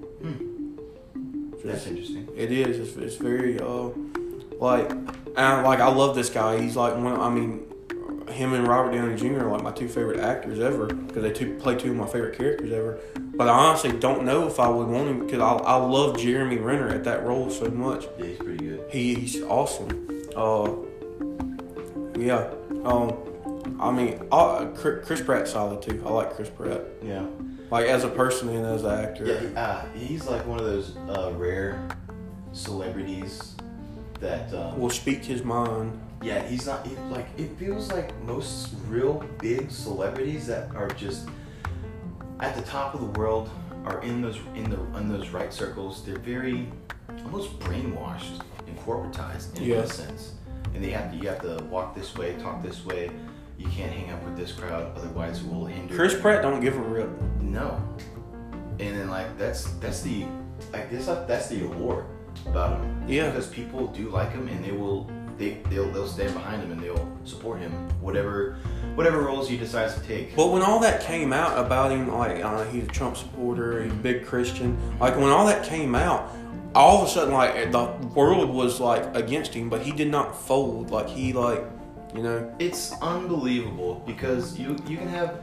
That's 1.65 1.87
interesting. 1.87 2.29
It 2.37 2.53
is. 2.53 2.79
It's, 2.79 2.97
it's 2.97 3.17
very 3.17 3.59
uh, 3.59 3.91
like, 4.61 4.91
and 4.91 5.65
like 5.65 5.81
I 5.81 5.89
love 5.89 6.15
this 6.15 6.31
guy. 6.31 6.61
He's 6.61 6.77
like 6.77 6.95
one. 6.95 7.19
I 7.19 7.29
mean, 7.29 7.67
him 8.29 8.53
and 8.55 8.67
Robert 8.67 8.93
Downey 8.93 9.17
Jr. 9.17 9.47
are 9.47 9.53
like 9.53 9.63
my 9.63 9.71
two 9.73 9.89
favorite 9.89 10.21
actors 10.21 10.59
ever 10.61 10.87
because 10.87 11.23
they 11.23 11.33
two, 11.33 11.55
play 11.59 11.77
two 11.77 11.91
of 11.91 11.97
my 11.97 12.07
favorite 12.07 12.37
characters 12.37 12.73
ever. 12.73 12.99
But 13.37 13.49
I 13.49 13.53
honestly 13.53 13.93
don't 13.93 14.25
know 14.25 14.47
if 14.47 14.59
I 14.59 14.69
would 14.69 14.89
want 14.89 15.09
him 15.09 15.21
because 15.27 15.41
I, 15.41 15.53
I 15.55 15.77
love 15.77 16.19
Jeremy 16.19 16.59
Renner 16.59 16.89
at 16.89 17.05
that 17.05 17.25
role 17.25 17.51
so 17.51 17.69
much. 17.71 18.07
Yeah, 18.19 18.27
he's 18.27 18.39
pretty 18.39 18.65
good. 18.65 18.91
He, 18.91 19.15
he's 19.15 19.43
awesome. 19.43 20.09
Uh, 20.35 20.73
yeah. 22.19 22.51
Um, 22.85 23.15
I 23.81 23.91
mean, 23.91 24.21
uh, 24.33 24.67
Chris 24.75 25.21
Pratt's 25.21 25.53
solid 25.53 25.83
too. 25.83 26.03
I 26.07 26.11
like 26.11 26.35
Chris 26.35 26.49
Pratt, 26.49 26.83
Yeah. 27.03 27.27
like 27.71 27.87
as 27.87 28.05
a 28.05 28.09
person 28.09 28.49
and 28.49 28.65
as 28.65 28.85
an 28.85 29.05
actor. 29.05 29.27
Yeah, 29.27 29.61
uh, 29.61 29.85
he's 29.95 30.27
like 30.27 30.47
one 30.47 30.59
of 30.59 30.65
those 30.65 30.97
uh, 31.09 31.33
rare 31.37 31.87
celebrities 32.53 33.55
that. 34.21 34.53
Um, 34.55 34.81
Will 34.81 34.89
speak 34.91 35.25
his 35.25 35.43
mind. 35.45 35.99
Yeah, 36.27 36.43
he's 36.43 36.67
not 36.67 36.85
he, 36.85 36.97
like. 37.09 37.29
It 37.39 37.57
feels 37.57 37.93
like 37.93 38.13
most 38.23 38.75
real 38.89 39.25
big 39.39 39.71
celebrities 39.71 40.45
that 40.49 40.75
are 40.75 40.89
just 40.89 41.29
at 42.41 42.57
the 42.57 42.63
top 42.63 42.95
of 42.95 43.01
the 43.01 43.21
world 43.21 43.49
are 43.85 44.03
in 44.03 44.21
those 44.21 44.41
in 44.57 44.69
the 44.69 44.81
in 44.99 45.09
those 45.09 45.29
right 45.29 45.53
circles. 45.53 46.05
They're 46.05 46.19
very 46.19 46.69
almost 47.25 47.59
brainwashed 47.61 48.43
and 48.67 48.77
corporatized 48.81 49.57
in 49.57 49.65
Yeah. 49.65 49.77
a 49.77 49.87
sense, 49.87 50.33
and 50.75 50.83
they 50.83 50.91
have 50.91 51.13
to 51.13 51.17
you 51.17 51.29
have 51.29 51.43
to 51.43 51.63
walk 51.71 51.95
this 51.95 52.17
way, 52.17 52.35
talk 52.43 52.61
this 52.61 52.85
way. 52.85 53.11
You 53.57 53.69
can't 53.69 53.93
hang 53.93 54.11
up 54.11 54.23
with 54.25 54.37
this 54.37 54.51
crowd, 54.51 54.93
otherwise 54.97 55.41
it 55.41 55.49
will 55.49 55.65
hinder. 55.67 55.95
Chris 55.95 56.21
Pratt 56.21 56.43
don't 56.43 56.61
give 56.61 56.77
a 56.77 56.81
rip. 56.81 57.09
No. 57.41 57.81
And 58.81 58.99
then 58.99 59.09
like 59.09 59.39
that's 59.39 59.71
that's 59.79 60.03
the 60.03 60.27
like 60.73 60.91
this 60.91 61.07
that's 61.07 61.47
the 61.47 61.65
allure 61.65 62.05
about 62.47 62.81
him. 62.81 63.05
Yeah. 63.07 63.31
Because 63.31 63.47
people 63.47 63.87
do 63.87 64.09
like 64.11 64.33
him 64.33 64.49
and 64.49 64.65
they 64.65 64.73
will 64.73 65.09
they 65.39 65.59
they'll 65.71 65.91
they'll 65.91 66.07
stand 66.07 66.35
behind 66.35 66.63
him 66.63 66.73
and 66.73 66.83
they'll 66.83 67.11
support 67.25 67.61
him 67.61 67.73
whatever 68.01 68.57
whatever 68.95 69.23
roles 69.23 69.49
he 69.49 69.57
decides 69.57 69.95
to 69.95 70.01
take. 70.01 70.35
But 70.35 70.53
when 70.53 70.63
all 70.63 70.81
that 70.81 71.03
came 71.03 71.33
out 71.33 71.59
about 71.59 71.91
him, 71.91 72.13
like 72.13 72.43
uh, 72.43 72.65
he's 72.65 72.85
a 72.85 72.89
Trump 72.89 73.17
supporter, 73.17 73.83
he's 73.83 73.93
a 73.93 73.97
big 73.97 74.25
Christian, 74.25 74.79
like 74.99 75.17
when 75.17 75.29
all 75.29 75.47
that 75.47 75.65
came 75.65 75.95
out, 75.95 76.31
all 76.75 77.03
of 77.03 77.09
a 77.09 77.11
sudden, 77.11 77.35
like 77.35 77.73
the 77.73 77.85
world 78.15 78.51
was 78.51 78.81
like 78.81 79.15
against 79.15 79.55
him, 79.55 79.69
but 79.69 79.83
he 79.83 79.93
did 79.93 80.11
not 80.11 80.37
fold. 80.37 80.91
Like 80.91 81.09
he, 81.09 81.33
like 81.33 81.63
you 82.15 82.23
know, 82.23 82.55
It's 82.59 82.93
unbelievable 83.03 84.03
because 84.07 84.59
you 84.59 84.77
you 84.87 84.97
can 84.97 85.09
have 85.09 85.43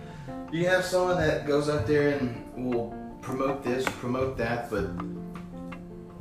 you 0.52 0.68
have 0.68 0.86
someone 0.86 1.18
that 1.18 1.46
goes 1.46 1.70
out 1.70 1.86
there 1.86 2.18
and 2.18 2.72
will 2.72 2.94
promote 3.22 3.64
this, 3.64 3.86
promote 4.00 4.38
that, 4.38 4.70
but 4.70 4.90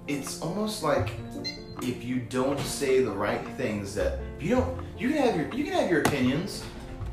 it's 0.08 0.40
almost 0.40 0.82
like 0.82 1.12
if 1.82 2.04
you 2.04 2.16
don't 2.20 2.58
say 2.60 3.02
the 3.02 3.10
right 3.10 3.44
things 3.56 3.94
that 3.94 4.18
if 4.38 4.42
you 4.42 4.50
don't 4.56 4.78
you 4.98 5.08
can 5.10 5.18
have 5.18 5.36
your 5.36 5.46
you 5.54 5.64
can 5.64 5.72
have 5.72 5.90
your 5.90 6.00
opinions, 6.00 6.64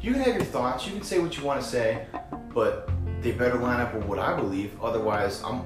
you 0.01 0.13
can 0.13 0.21
have 0.21 0.35
your 0.35 0.43
thoughts, 0.45 0.85
you 0.88 0.93
can 0.93 1.03
say 1.03 1.19
what 1.19 1.38
you 1.38 1.43
want 1.43 1.61
to 1.61 1.67
say, 1.67 2.05
but 2.53 2.89
they 3.21 3.31
better 3.31 3.57
line 3.57 3.81
up 3.81 3.93
with 3.93 4.05
what 4.05 4.19
I 4.19 4.35
believe. 4.35 4.71
Otherwise, 4.81 5.41
I'm 5.43 5.63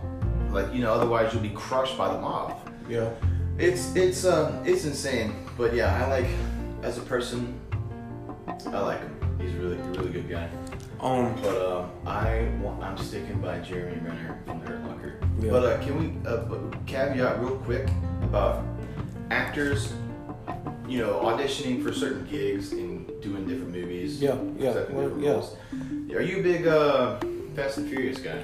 like 0.52 0.74
you 0.74 0.82
know, 0.82 0.94
otherwise 0.94 1.34
you'll 1.34 1.44
be 1.44 1.50
crushed 1.50 1.98
by 1.98 2.12
the 2.14 2.20
mob. 2.20 2.70
yeah. 2.90 3.10
It's 3.58 3.96
it's 3.96 4.26
um 4.26 4.62
it's 4.66 4.86
insane, 4.86 5.46
but 5.58 5.74
yeah, 5.76 6.04
I 6.04 6.10
like 6.10 6.28
as 6.82 6.98
a 6.98 7.02
person, 7.02 7.60
I 8.68 8.80
like 8.80 9.00
him. 9.00 9.38
He's 9.40 9.54
really 9.54 9.78
a 9.78 9.84
really 9.92 10.12
good 10.12 10.30
guy. 10.30 10.50
Um, 11.00 11.36
But 11.42 11.58
um, 11.72 11.92
I 12.08 12.50
wa- 12.62 12.80
I'm 12.82 12.98
sticking 12.98 13.40
by 13.42 13.60
Jeremy 13.60 13.98
Renner 14.04 14.40
from 14.46 14.62
The 14.62 14.68
Hurt 14.68 14.84
Locker. 14.86 15.14
Yeah. 15.40 15.52
But 15.52 15.64
uh, 15.66 15.78
can 15.84 16.00
we 16.00 16.28
uh, 16.30 16.46
caveat 16.86 17.40
real 17.42 17.58
quick 17.58 17.88
about 18.24 18.64
actors, 19.30 19.94
you 20.88 21.00
know, 21.00 21.22
auditioning 21.24 21.84
for 21.84 21.94
certain 21.94 22.26
gigs 22.28 22.72
and 22.72 23.08
doing 23.22 23.48
different 23.48 23.72
movies. 23.72 24.22
Yeah, 24.22 24.36
yeah, 24.58 24.74
well, 24.90 25.10
different 25.10 25.58
yeah. 26.10 26.18
Are 26.18 26.22
you 26.22 26.40
a 26.40 26.44
big 26.44 26.68
uh, 26.68 27.20
Fast 27.56 27.78
and 27.78 27.90
Furious 27.90 28.20
guy? 28.20 28.44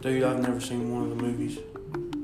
dude, 0.00 0.22
I've 0.22 0.40
never 0.40 0.60
seen 0.60 0.92
one 0.92 1.02
of 1.02 1.10
the 1.10 1.22
movies. 1.22 1.58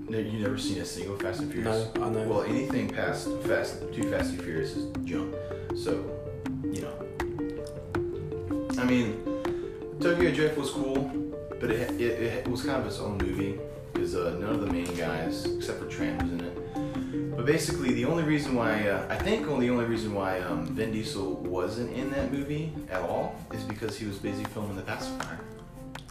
No, 0.09 0.19
you 0.19 0.39
never 0.39 0.57
seen 0.57 0.79
a 0.81 0.85
single 0.85 1.17
Fast 1.19 1.41
and 1.41 1.53
Furious. 1.53 1.89
No, 1.95 2.05
I 2.05 2.09
know. 2.11 2.29
Well, 2.29 2.43
anything 2.45 2.89
past 2.89 3.29
Fast, 3.43 3.81
Too 3.93 4.09
Fast 4.11 4.31
and 4.31 4.43
Furious 4.43 4.77
is 4.77 4.87
junk. 5.05 5.35
So, 5.75 6.11
you 6.63 6.83
know. 6.83 6.93
I 8.79 8.85
mean, 8.85 9.23
Tokyo 10.01 10.31
Drift 10.33 10.57
was 10.57 10.71
cool, 10.71 11.11
but 11.61 11.71
it, 11.71 12.01
it, 12.01 12.23
it 12.23 12.49
was 12.49 12.63
kind 12.63 12.81
of 12.81 12.87
its 12.87 12.99
own 12.99 13.19
movie 13.19 13.59
because 13.93 14.15
uh, 14.15 14.37
none 14.39 14.55
of 14.55 14.61
the 14.61 14.73
main 14.73 14.95
guys, 14.95 15.45
except 15.47 15.81
for 15.81 15.89
Trent, 15.89 16.23
was 16.23 16.33
in 16.33 16.41
it. 16.41 16.56
Basically, 17.47 17.93
the 17.95 18.05
only 18.07 18.25
reason 18.25 18.57
why 18.57 18.89
uh, 18.89 19.07
I 19.09 19.15
think 19.15 19.47
only 19.47 19.69
the 19.69 19.73
only 19.73 19.85
reason 19.85 20.13
why 20.13 20.41
um, 20.41 20.67
Vin 20.67 20.91
Diesel 20.91 21.35
wasn't 21.35 21.97
in 21.97 22.11
that 22.11 22.33
movie 22.33 22.73
at 22.91 23.01
all 23.03 23.37
is 23.53 23.63
because 23.63 23.97
he 23.97 24.05
was 24.05 24.19
busy 24.19 24.43
filming 24.47 24.75
The 24.75 24.83
Pacifier. 24.83 25.39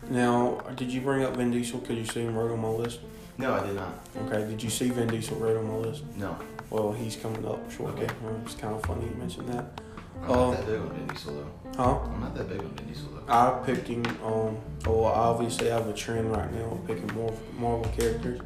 Now, 0.10 0.62
did 0.77 0.89
you 0.89 1.01
bring 1.01 1.25
up 1.25 1.36
Vin 1.36 1.51
Diesel 1.51 1.80
because 1.80 1.98
you 1.98 2.06
see 2.06 2.22
him 2.22 2.38
right 2.38 2.50
on 2.50 2.62
my 2.62 2.70
list? 2.70 3.01
No, 3.38 3.54
I 3.54 3.68
did 3.68 3.75
not. 3.75 4.00
Okay, 4.25 4.50
did 4.50 4.63
you 4.63 4.70
see 4.70 4.89
Vin 4.92 5.10
Diesel 5.10 5.36
right 5.36 5.58
on 5.58 5.68
my 5.68 5.75
list? 5.75 6.04
No, 6.15 6.38
Well, 6.70 6.94
he's 6.94 7.18
coming 7.18 7.46
up 7.46 7.70
shortly. 7.70 8.06
Okay. 8.06 8.13
It's 8.46 8.56
kind 8.56 8.74
of 8.74 8.82
funny 8.86 9.06
you 9.06 9.15
mentioned 9.15 9.50
that. 9.50 9.82
I'm 10.22 10.30
not 10.30 10.51
that 10.51 10.65
big 10.68 10.80
on 10.80 10.89
Vin 10.89 11.08
Diesel 11.08 11.34
though. 11.34 11.84
Huh? 11.84 12.00
I'm 12.13 12.22
not 12.22 12.36
that 12.36 12.48
big 12.48 12.60
on 12.60 12.70
Vin 12.70 12.88
Diesel 12.88 13.10
though. 13.10 13.34
I 13.34 13.62
picked 13.65 13.89
him. 13.89 14.06
Um, 14.24 14.58
oh, 14.86 15.04
I 15.04 15.44
have 15.65 15.88
a 15.89 15.94
trend 15.94 16.32
right 16.32 16.54
now 16.54 16.72
of 16.72 16.88
picking 16.88 17.13
more 17.13 17.34
Marvel 17.60 17.92
characters, 17.92 18.39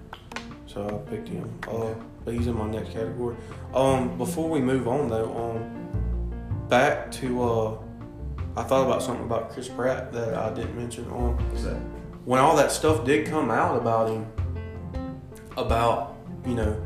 so 0.66 0.88
I 0.88 1.10
picked 1.12 1.28
him. 1.28 1.54
Uh, 1.68 1.94
but 2.30 2.38
he's 2.38 2.46
in 2.46 2.56
my 2.56 2.68
next 2.68 2.92
category. 2.92 3.36
Um, 3.74 4.16
before 4.20 4.48
we 4.52 4.60
move 4.60 4.88
on 4.88 5.10
though, 5.10 5.36
um, 5.36 6.68
back 6.70 7.12
to 7.14 7.42
uh, 7.42 7.78
I 8.56 8.62
thought 8.62 8.86
about 8.86 9.02
something 9.02 9.26
about 9.26 9.50
Chris 9.50 9.68
Pratt 9.68 10.14
that 10.14 10.36
I 10.36 10.54
didn't 10.54 10.78
mention. 10.78 11.06
Um, 11.12 11.36
that? 11.64 11.76
when 12.26 12.40
all 12.40 12.56
that 12.56 12.72
stuff 12.72 13.04
did 13.04 13.26
come 13.28 13.50
out 13.50 13.76
about 13.78 14.10
him, 14.12 14.28
about 15.58 16.18
you 16.46 16.54
know 16.54 16.80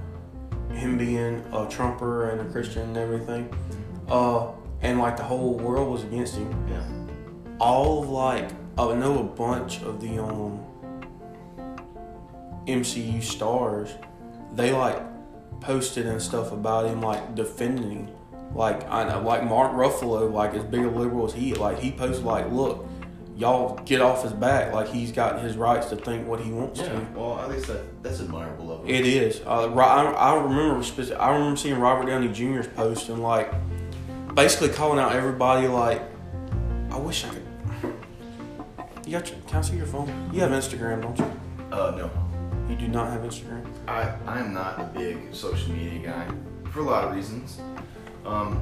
him 0.71 0.97
being 0.97 1.43
a 1.51 1.67
Trumper 1.69 2.29
and 2.29 2.39
a 2.39 2.49
Christian 2.49 2.83
and 2.83 2.97
everything, 2.97 3.53
uh, 4.07 4.47
and 4.81 4.97
like 4.97 5.17
the 5.17 5.23
whole 5.23 5.55
world 5.55 5.91
was 5.91 6.03
against 6.03 6.35
him 6.35 6.49
Yeah. 6.69 6.83
all 7.59 8.01
of 8.01 8.07
like 8.09 8.49
I 8.77 8.93
know 8.95 9.19
a 9.19 9.23
bunch 9.23 9.81
of 9.81 9.99
the 9.99 10.23
um 10.23 10.61
MCU 12.65 13.21
stars, 13.21 13.89
they 14.53 14.71
like 14.71 15.01
posted 15.63 16.05
and 16.05 16.21
stuff 16.21 16.51
about 16.51 16.85
him 16.85 17.01
like 17.01 17.35
defending 17.35 17.91
him. 17.91 18.07
Like 18.53 18.87
I 18.89 19.07
know 19.07 19.21
like 19.21 19.43
Mark 19.43 19.71
Ruffalo, 19.71 20.31
like 20.31 20.53
as 20.53 20.63
big 20.63 20.81
a 20.81 20.89
liberal 20.89 21.25
as 21.25 21.33
he 21.33 21.53
like 21.55 21.79
he 21.79 21.91
posted 21.91 22.23
like, 22.25 22.51
look, 22.51 22.85
y'all 23.35 23.75
get 23.85 23.99
off 24.01 24.21
his 24.23 24.31
back, 24.33 24.73
like 24.73 24.87
he's 24.89 25.11
got 25.11 25.41
his 25.41 25.57
rights 25.57 25.87
to 25.89 25.95
think 25.95 26.27
what 26.27 26.39
he 26.39 26.51
wants 26.51 26.79
Yeah. 26.79 26.89
to. 26.89 27.07
Well, 27.15 27.39
at 27.39 27.49
least 27.49 27.67
that 27.67 28.03
that's 28.03 28.19
admirable 28.19 28.71
of 28.71 28.81
him. 28.81 28.89
It 28.93 29.07
is. 29.07 29.41
Uh, 29.45 29.73
I, 29.73 30.03
I 30.03 30.35
remember. 30.35 30.85
I 31.19 31.31
remember 31.33 31.57
seeing 31.57 31.79
Robert 31.79 32.05
Downey 32.07 32.27
Jr.'s 32.27 32.67
post 32.67 33.09
and 33.09 33.23
like, 33.23 33.51
basically 34.35 34.69
calling 34.69 34.99
out 34.99 35.13
everybody. 35.13 35.67
Like, 35.67 36.01
I 36.91 36.97
wish 36.99 37.25
I 37.25 37.29
could. 37.29 37.43
You 39.05 39.13
got 39.13 39.29
your, 39.29 39.39
Can 39.47 39.57
I 39.57 39.61
see 39.61 39.75
your 39.77 39.85
phone? 39.87 40.29
You 40.31 40.41
have 40.41 40.51
Instagram, 40.51 41.01
don't 41.01 41.17
you? 41.17 41.25
Uh, 41.71 41.93
no. 41.97 42.11
You 42.69 42.75
do 42.75 42.87
not 42.87 43.11
have 43.11 43.21
Instagram. 43.21 43.65
I 43.87 44.13
I 44.25 44.39
am 44.39 44.53
not 44.53 44.79
a 44.79 44.83
big 44.97 45.33
social 45.33 45.71
media 45.73 45.99
guy 46.11 46.27
for 46.71 46.79
a 46.79 46.83
lot 46.83 47.03
of 47.05 47.15
reasons. 47.15 47.59
Um, 48.25 48.61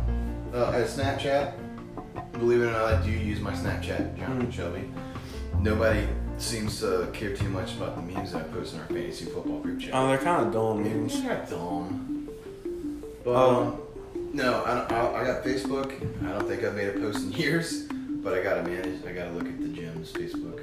uh, 0.53 0.71
at 0.71 0.87
Snapchat, 0.87 1.53
believe 2.33 2.61
it 2.61 2.65
or 2.65 2.71
not, 2.71 2.85
I 2.93 3.05
do 3.05 3.11
use 3.11 3.39
my 3.39 3.53
Snapchat, 3.53 4.17
Jonathan 4.17 4.47
Mm. 4.47 4.51
Shelby. 4.53 4.89
Nobody 5.59 6.07
seems 6.37 6.79
to 6.79 7.07
care 7.13 7.35
too 7.35 7.47
much 7.49 7.75
about 7.75 7.95
the 7.95 8.01
memes 8.01 8.31
that 8.31 8.41
I 8.41 8.43
post 8.45 8.73
in 8.73 8.79
our 8.79 8.87
fantasy 8.87 9.25
football 9.25 9.59
group 9.59 9.79
chat. 9.79 9.91
Oh, 9.93 10.07
they're 10.07 10.17
kind 10.17 10.47
of 10.47 10.51
dumb 10.53 10.83
memes. 10.83 11.21
They're 11.21 11.45
dumb. 11.49 12.27
But 13.23 13.35
Um, 13.35 13.55
um, 13.67 13.77
no, 14.33 14.63
I, 14.65 14.73
don't, 14.75 14.91
I, 14.91 15.21
I 15.21 15.23
got 15.25 15.43
Facebook. 15.43 15.91
I 16.25 16.31
don't 16.39 16.47
think 16.47 16.63
I've 16.63 16.75
made 16.75 16.89
a 16.89 16.93
post 16.99 17.19
in 17.25 17.31
years, 17.43 17.83
but 18.23 18.33
I 18.33 18.41
gotta 18.41 18.63
manage. 18.63 19.05
I 19.05 19.11
gotta 19.13 19.31
look 19.31 19.45
at 19.45 19.61
the 19.61 19.67
gym's 19.67 20.11
Facebook. 20.11 20.60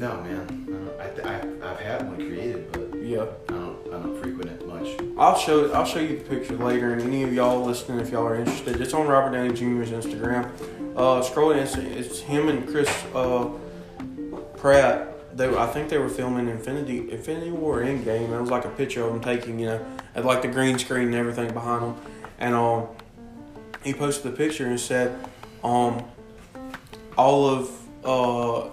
No, 0.00 0.18
man. 0.22 0.96
I, 0.98 1.06
don't- 1.08 1.26
I, 1.62 1.70
I've 1.70 1.78
had 1.78 2.08
one 2.08 2.16
created, 2.16 2.72
but 2.72 2.94
Yeah, 3.02 3.26
I 3.50 3.52
don't. 3.52 3.76
I 3.88 3.90
don't 4.02 4.18
frequent 4.18 4.50
it 4.50 4.66
much. 4.66 4.88
I'll 5.18 5.36
show. 5.36 5.70
I'll 5.72 5.84
show 5.84 6.00
you 6.00 6.16
the 6.18 6.24
picture 6.24 6.56
later, 6.56 6.94
and 6.94 7.02
any 7.02 7.22
of 7.22 7.34
y'all 7.34 7.62
listening, 7.62 8.00
if 8.00 8.10
y'all 8.10 8.26
are 8.26 8.34
interested, 8.36 8.80
it's 8.80 8.94
on 8.94 9.06
Robert 9.06 9.32
Downey 9.36 9.52
Jr.'s 9.52 9.90
Instagram. 9.90 10.50
Uh, 10.96 11.20
scroll 11.20 11.50
in, 11.50 11.58
it's, 11.58 11.76
it's 11.76 12.20
him 12.20 12.48
and 12.48 12.66
Chris 12.66 12.88
uh, 13.14 13.50
Pratt 14.56 15.36
they 15.36 15.54
I 15.54 15.66
think 15.66 15.90
they 15.90 15.98
were 15.98 16.08
filming 16.08 16.48
Infinity 16.48 17.10
Infinity 17.12 17.50
War 17.50 17.82
Endgame. 17.82 18.32
It 18.32 18.40
was 18.40 18.50
like 18.50 18.64
a 18.64 18.70
picture 18.70 19.04
of 19.04 19.12
them 19.12 19.20
taking, 19.20 19.58
you 19.60 19.66
know, 19.66 19.86
at 20.14 20.24
like 20.24 20.40
the 20.40 20.48
green 20.48 20.78
screen 20.78 21.08
and 21.08 21.14
everything 21.14 21.52
behind 21.52 21.82
them, 21.82 21.96
and 22.38 22.54
um, 22.54 22.88
he 23.84 23.92
posted 23.92 24.32
the 24.32 24.36
picture 24.36 24.66
and 24.66 24.80
said, 24.80 25.18
um, 25.62 26.02
all 27.18 27.46
of 27.48 27.70
uh, 28.04 28.70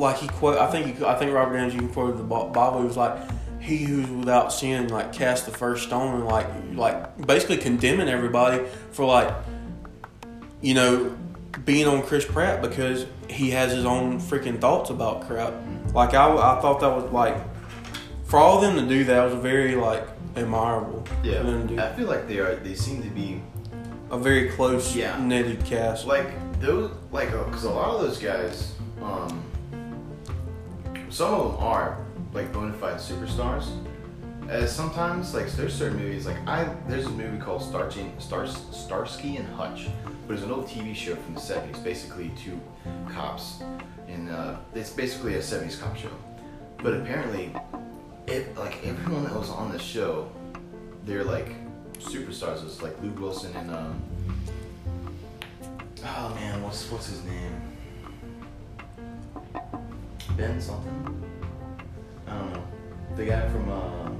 like 0.00 0.16
he 0.18 0.28
quote, 0.28 0.58
I 0.58 0.70
think 0.70 0.96
he, 0.98 1.04
I 1.04 1.14
think 1.14 1.32
Robert 1.32 1.54
Downey 1.56 1.76
Jr. 1.78 1.86
quoted 1.92 2.18
the 2.18 2.24
Bible. 2.24 2.80
He 2.80 2.86
was 2.86 2.96
like, 2.96 3.16
"He 3.60 3.78
who's 3.78 4.08
without 4.10 4.52
sin, 4.52 4.88
like 4.88 5.12
cast 5.12 5.46
the 5.46 5.52
first 5.52 5.84
stone," 5.84 6.14
and 6.16 6.26
like 6.26 6.46
like 6.74 7.26
basically 7.26 7.58
condemning 7.58 8.08
everybody 8.08 8.64
for 8.92 9.04
like, 9.04 9.32
you 10.60 10.74
know, 10.74 11.16
being 11.64 11.86
on 11.86 12.02
Chris 12.02 12.24
Pratt 12.24 12.62
because 12.62 13.06
he 13.28 13.50
has 13.50 13.72
his 13.72 13.84
own 13.84 14.18
freaking 14.20 14.60
thoughts 14.60 14.90
about 14.90 15.26
crap. 15.26 15.52
Like 15.94 16.14
I, 16.14 16.26
I 16.32 16.60
thought 16.60 16.80
that 16.80 16.94
was 16.94 17.10
like, 17.12 17.36
for 18.24 18.38
all 18.38 18.56
of 18.56 18.62
them 18.62 18.76
to 18.82 18.88
do 18.92 19.04
that 19.04 19.24
was 19.24 19.34
very 19.34 19.74
like 19.74 20.06
admirable. 20.36 21.04
Yeah. 21.22 21.40
I 21.78 21.94
feel 21.96 22.06
like 22.08 22.26
they 22.28 22.38
are. 22.38 22.56
They 22.56 22.74
seem 22.74 23.02
to 23.02 23.10
be 23.10 23.42
a 24.10 24.18
very 24.18 24.48
close 24.50 24.94
Yeah. 24.96 25.22
knitted 25.22 25.64
cast. 25.64 26.06
like 26.06 26.26
those, 26.60 26.90
like 27.12 27.30
because 27.30 27.64
a 27.64 27.70
lot 27.70 27.94
of 27.94 28.00
those 28.02 28.18
guys, 28.18 28.74
um, 29.02 29.42
some 31.10 31.34
of 31.34 31.52
them 31.52 31.62
are 31.62 31.98
like 32.32 32.52
bona 32.52 32.72
fide 32.72 32.96
superstars. 32.96 33.68
As 34.48 34.74
sometimes, 34.74 35.34
like 35.34 35.50
there's 35.52 35.74
certain 35.74 35.98
movies, 35.98 36.26
like 36.26 36.36
I 36.46 36.64
there's 36.88 37.06
a 37.06 37.10
movie 37.10 37.38
called 37.38 37.62
Starsky, 37.62 38.10
Stars, 38.18 38.56
Starsky 38.72 39.36
and 39.36 39.46
Hutch, 39.54 39.88
but 40.26 40.34
it's 40.34 40.42
an 40.42 40.50
old 40.50 40.66
TV 40.66 40.94
show 40.94 41.14
from 41.14 41.34
the 41.34 41.40
'70s. 41.40 41.82
Basically, 41.84 42.30
two 42.36 42.60
cops, 43.08 43.62
and 44.08 44.30
uh, 44.30 44.56
it's 44.74 44.90
basically 44.90 45.34
a 45.34 45.40
'70s 45.40 45.80
cop 45.80 45.96
show. 45.96 46.10
But 46.78 46.94
apparently, 46.94 47.52
it 48.26 48.56
like 48.56 48.84
everyone 48.84 49.24
that 49.24 49.34
was 49.34 49.50
on 49.50 49.70
the 49.70 49.78
show, 49.78 50.30
they're 51.04 51.24
like 51.24 51.52
superstars. 51.98 52.64
It's 52.64 52.82
like 52.82 53.00
Luke 53.02 53.20
Wilson 53.20 53.54
and 53.56 53.70
um, 53.70 54.02
oh 56.04 56.34
man, 56.34 56.62
what's 56.62 56.90
what's 56.90 57.06
his 57.06 57.22
name? 57.24 57.69
Ben 60.36 60.60
something. 60.60 61.24
I 62.26 62.38
don't 62.38 62.52
know. 62.52 62.64
The 63.16 63.24
guy 63.24 63.48
from 63.48 63.68
uh, 63.68 64.10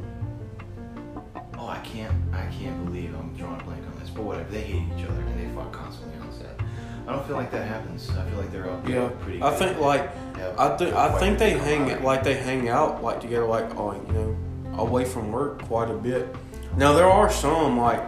oh 1.58 1.68
I 1.68 1.78
can't 1.78 2.12
I 2.32 2.46
can't 2.46 2.84
believe 2.84 3.14
I'm 3.14 3.34
drawing 3.36 3.60
a 3.60 3.64
blank 3.64 3.84
on 3.86 3.98
this, 4.00 4.10
but 4.10 4.22
whatever. 4.22 4.50
They 4.50 4.62
hate 4.62 4.82
each 4.96 5.04
other 5.06 5.20
and 5.20 5.40
they 5.40 5.54
fought 5.54 5.72
constantly 5.72 6.18
on 6.20 6.32
set. 6.32 6.60
I 7.06 7.12
don't 7.12 7.26
feel 7.26 7.36
like 7.36 7.50
that 7.52 7.66
happens. 7.66 8.10
I 8.10 8.28
feel 8.28 8.38
like 8.38 8.52
they're 8.52 8.70
all 8.70 8.82
yeah, 8.88 9.08
pretty. 9.20 9.42
I 9.42 9.50
think 9.54 9.78
like 9.78 10.10
I 10.58 10.76
think 10.76 10.94
I 10.94 11.18
think 11.18 11.38
they 11.38 11.50
hang 11.50 12.02
like 12.02 12.22
they 12.22 12.34
hang 12.34 12.68
out 12.68 13.02
like 13.02 13.20
together 13.20 13.46
like 13.46 13.74
oh 13.76 13.92
you 13.92 14.12
know 14.12 14.36
away 14.76 15.04
from 15.04 15.32
work 15.32 15.62
quite 15.62 15.90
a 15.90 15.96
bit. 15.96 16.34
Now 16.76 16.92
there 16.92 17.08
are 17.08 17.30
some 17.30 17.78
like 17.78 18.02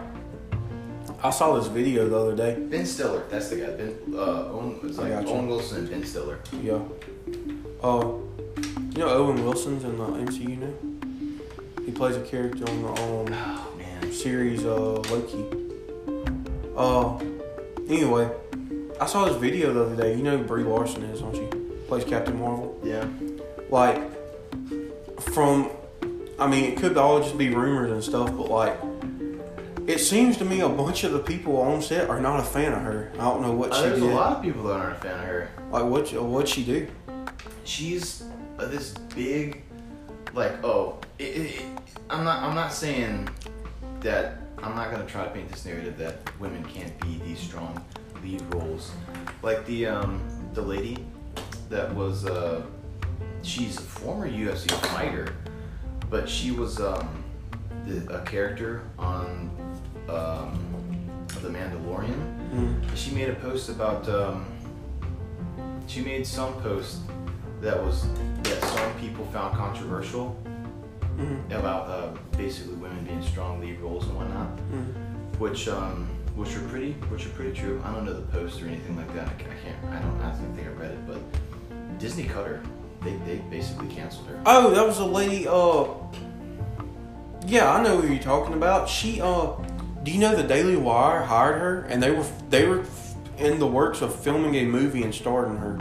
I 1.23 1.29
saw 1.29 1.57
this 1.57 1.67
video 1.67 2.09
the 2.09 2.17
other 2.17 2.35
day. 2.35 2.59
Ben 2.59 2.85
Stiller, 2.85 3.23
that's 3.29 3.49
the 3.49 3.55
guy. 3.55 3.71
Ben, 3.71 3.97
uh, 4.13 4.51
Owen, 4.51 4.79
it's 4.83 4.97
like. 4.97 5.13
Owen 5.25 5.47
Wilson 5.47 5.77
and 5.77 5.89
Ben 5.89 6.05
Stiller. 6.05 6.39
Yeah. 6.61 6.79
Uh, 7.83 8.13
you 8.91 8.99
know 8.99 9.09
Owen 9.09 9.43
Wilson's 9.43 9.83
in 9.83 9.97
the 9.97 10.05
MCU 10.05 10.57
now. 10.57 11.83
He 11.85 11.91
plays 11.91 12.15
a 12.15 12.21
character 12.21 12.63
on 12.69 12.81
the 12.83 12.89
um, 12.89 12.97
Oh 13.29 13.73
man. 13.77 14.11
series 14.11 14.63
uh 14.65 14.75
Loki. 15.11 15.45
Uh, 16.77 17.17
anyway, 17.89 18.29
I 19.01 19.05
saw 19.05 19.25
this 19.25 19.35
video 19.37 19.73
the 19.73 19.83
other 19.85 19.95
day. 19.95 20.15
You 20.15 20.23
know 20.23 20.37
who 20.37 20.43
Brie 20.43 20.63
Larson 20.63 21.03
is, 21.03 21.19
don't 21.21 21.35
you? 21.35 21.83
Plays 21.87 22.03
Captain 22.05 22.39
Marvel. 22.39 22.79
Yeah. 22.83 23.05
Like, 23.69 24.01
from, 25.21 25.69
I 26.39 26.47
mean, 26.47 26.63
it 26.65 26.77
could 26.77 26.97
all 26.97 27.19
just 27.21 27.37
be 27.37 27.49
rumors 27.49 27.91
and 27.91 28.03
stuff, 28.03 28.29
but 28.35 28.49
like, 28.49 28.75
it 29.87 29.99
seems 29.99 30.37
to 30.37 30.45
me 30.45 30.61
a 30.61 30.69
bunch 30.69 31.03
of 31.03 31.11
the 31.11 31.19
people 31.19 31.57
on 31.57 31.81
set 31.81 32.09
are 32.09 32.19
not 32.21 32.39
a 32.39 32.43
fan 32.43 32.71
of 32.73 32.81
her. 32.81 33.11
I 33.15 33.17
don't 33.23 33.41
know 33.41 33.51
what 33.51 33.71
Uh, 33.71 33.75
she 33.75 33.81
there's 33.89 33.99
did. 33.99 34.11
a 34.11 34.15
lot 34.15 34.37
of 34.37 34.41
people 34.43 34.63
that 34.63 34.79
aren't 34.79 34.97
a 34.97 34.99
fan 34.99 35.19
of 35.19 35.25
her. 35.25 35.49
Like, 35.71 35.83
what 35.83 36.11
what 36.23 36.47
she 36.47 36.63
do? 36.63 36.87
She's 37.63 38.23
uh, 38.59 38.65
this 38.67 38.93
big 39.15 39.63
like 40.33 40.51
oh 40.63 40.97
it, 41.19 41.23
it, 41.23 41.55
it- 41.55 41.65
i'm 42.09 42.23
not 42.23 42.41
i'm 42.43 42.55
not 42.55 42.71
saying 42.73 43.27
that 44.01 44.37
i'm 44.61 44.75
not 44.75 44.91
going 44.91 45.01
to 45.05 45.09
try 45.11 45.23
to 45.23 45.29
paint 45.31 45.49
this 45.49 45.65
narrative 45.65 45.97
that 45.97 46.17
women 46.39 46.63
can't 46.65 46.97
be 47.01 47.19
these 47.25 47.39
strong 47.39 47.83
lead 48.23 48.41
roles 48.53 48.91
like 49.41 49.65
the 49.65 49.85
um 49.85 50.21
the 50.53 50.61
lady 50.61 50.97
that 51.69 51.93
was 51.95 52.25
uh 52.25 52.61
she's 53.41 53.77
a 53.77 53.81
former 53.81 54.29
ufc 54.29 54.71
fighter 54.87 55.33
but 56.09 56.27
she 56.27 56.51
was 56.51 56.79
um 56.81 57.23
the, 57.85 58.15
a 58.15 58.21
character 58.25 58.83
on 58.99 59.49
um 60.09 60.59
the 61.41 61.49
mandalorian 61.49 62.39
Mm. 62.53 62.83
she 62.95 63.09
made 63.15 63.29
a 63.29 63.33
post 63.33 63.67
about 63.69 64.07
um, 64.09 64.45
she 65.87 66.01
made 66.01 66.27
some 66.27 66.53
post 66.61 66.99
that 67.63 67.81
was 67.83 68.05
that 68.43 68.61
some 68.61 68.93
people 68.99 69.25
found 69.33 69.55
controversial 69.57 70.37
Mhm. 71.17 71.57
about 71.59 71.87
uh, 71.89 72.07
basically 72.37 72.73
women 72.75 73.03
being 73.05 73.21
strong 73.21 73.59
lead 73.61 73.79
roles 73.79 74.05
and 74.07 74.15
whatnot, 74.17 74.47
Mm. 74.71 75.39
which 75.39 75.67
um, 75.67 76.07
which 76.35 76.55
are 76.55 76.61
pretty 76.69 76.93
which 77.09 77.25
are 77.27 77.29
pretty 77.29 77.53
true. 77.53 77.81
I 77.85 77.91
don't 77.93 78.05
know 78.05 78.13
the 78.13 78.27
post 78.31 78.61
or 78.61 78.67
anything 78.67 78.95
like 78.97 79.13
that. 79.15 79.27
I, 79.27 79.31
I 79.31 79.55
can't. 79.63 79.95
I 79.95 79.99
don't. 80.01 80.19
I 80.21 80.29
don't 80.31 80.53
think 80.55 80.67
I 80.67 80.71
read 80.71 80.91
it, 80.91 81.07
but 81.07 81.19
Disney 81.99 82.23
cut 82.25 82.47
her. 82.47 82.61
They, 83.03 83.15
they 83.27 83.35
basically 83.49 83.87
canceled 83.89 84.27
her. 84.27 84.39
Oh, 84.45 84.71
that 84.71 84.85
was 84.87 84.99
a 84.99 85.05
lady. 85.05 85.47
Uh, 85.47 85.85
yeah, 87.45 87.71
I 87.71 87.83
know 87.83 87.99
who 88.01 88.07
you're 88.13 88.23
talking 88.23 88.53
about. 88.55 88.89
She. 88.89 89.21
Uh, 89.21 89.51
do 90.03 90.11
you 90.11 90.19
know 90.19 90.35
the 90.35 90.43
Daily 90.43 90.75
Wire 90.75 91.21
hired 91.21 91.59
her, 91.61 91.81
and 91.89 92.01
they 92.01 92.11
were 92.11 92.25
they 92.49 92.65
were 92.65 92.83
in 93.37 93.59
the 93.59 93.67
works 93.67 94.01
of 94.01 94.15
filming 94.15 94.55
a 94.55 94.65
movie 94.65 95.03
and 95.03 95.13
starring 95.13 95.57
her. 95.57 95.77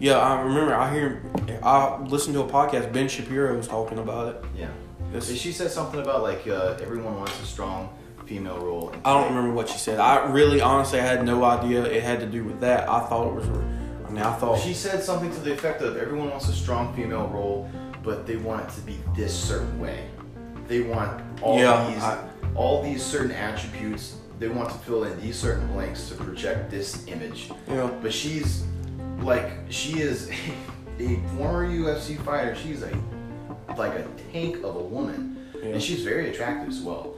Yeah, 0.00 0.18
I 0.18 0.40
remember. 0.42 0.74
I 0.74 0.92
hear. 0.92 1.22
I 1.62 1.98
listened 2.02 2.34
to 2.34 2.42
a 2.42 2.48
podcast. 2.48 2.92
Ben 2.92 3.08
Shapiro 3.08 3.56
was 3.56 3.68
talking 3.68 3.98
about 3.98 4.28
it. 4.34 4.44
Yeah. 4.56 4.68
This- 5.12 5.38
She 5.40 5.52
said 5.52 5.70
something 5.70 6.00
about 6.00 6.22
like 6.22 6.46
uh, 6.46 6.76
everyone 6.82 7.16
wants 7.16 7.40
a 7.40 7.46
strong 7.46 7.90
female 8.26 8.58
role. 8.58 8.92
I 9.04 9.12
don't 9.14 9.28
remember 9.34 9.54
what 9.54 9.68
she 9.68 9.78
said. 9.78 10.00
I 10.00 10.26
really, 10.30 10.60
honestly, 10.60 10.98
I 11.00 11.04
had 11.06 11.24
no 11.24 11.44
idea 11.44 11.84
it 11.84 12.02
had 12.02 12.20
to 12.20 12.26
do 12.26 12.44
with 12.44 12.60
that. 12.60 12.88
I 12.88 13.00
thought 13.06 13.28
it 13.28 13.34
was. 13.34 13.46
I 13.48 14.10
mean, 14.10 14.22
I 14.22 14.32
thought. 14.34 14.58
She 14.60 14.74
said 14.74 15.02
something 15.02 15.30
to 15.32 15.40
the 15.40 15.52
effect 15.52 15.82
of 15.82 15.96
everyone 15.96 16.30
wants 16.30 16.48
a 16.48 16.52
strong 16.52 16.94
female 16.94 17.28
role, 17.28 17.70
but 18.02 18.26
they 18.26 18.36
want 18.36 18.68
it 18.68 18.72
to 18.74 18.80
be 18.82 18.98
this 19.16 19.32
certain 19.34 19.78
way. 19.80 20.06
They 20.68 20.80
want 20.82 21.22
all 21.42 21.58
Yeah, 21.58 21.90
these 21.92 22.02
I- 22.02 22.24
all 22.54 22.82
these 22.82 23.02
certain 23.02 23.32
attributes. 23.32 24.16
They 24.38 24.48
want 24.48 24.68
to 24.70 24.74
fill 24.78 25.04
in 25.04 25.20
these 25.20 25.38
certain 25.38 25.66
blanks 25.68 26.08
to 26.08 26.14
project 26.16 26.70
this 26.70 27.06
image. 27.06 27.50
Yeah. 27.68 27.88
But 28.02 28.12
she's 28.12 28.64
like 29.24 29.50
she 29.70 30.00
is 30.00 30.30
a 30.98 31.16
former 31.36 31.66
UFC 31.68 32.16
fighter. 32.24 32.54
She's 32.54 32.82
a 32.82 32.90
like 33.76 33.94
a 33.94 34.06
tank 34.32 34.56
of 34.58 34.76
a 34.76 34.82
woman, 34.82 35.48
Yeah. 35.56 35.70
and 35.70 35.82
she's 35.82 36.02
very 36.02 36.30
attractive 36.30 36.68
as 36.68 36.80
well. 36.80 37.16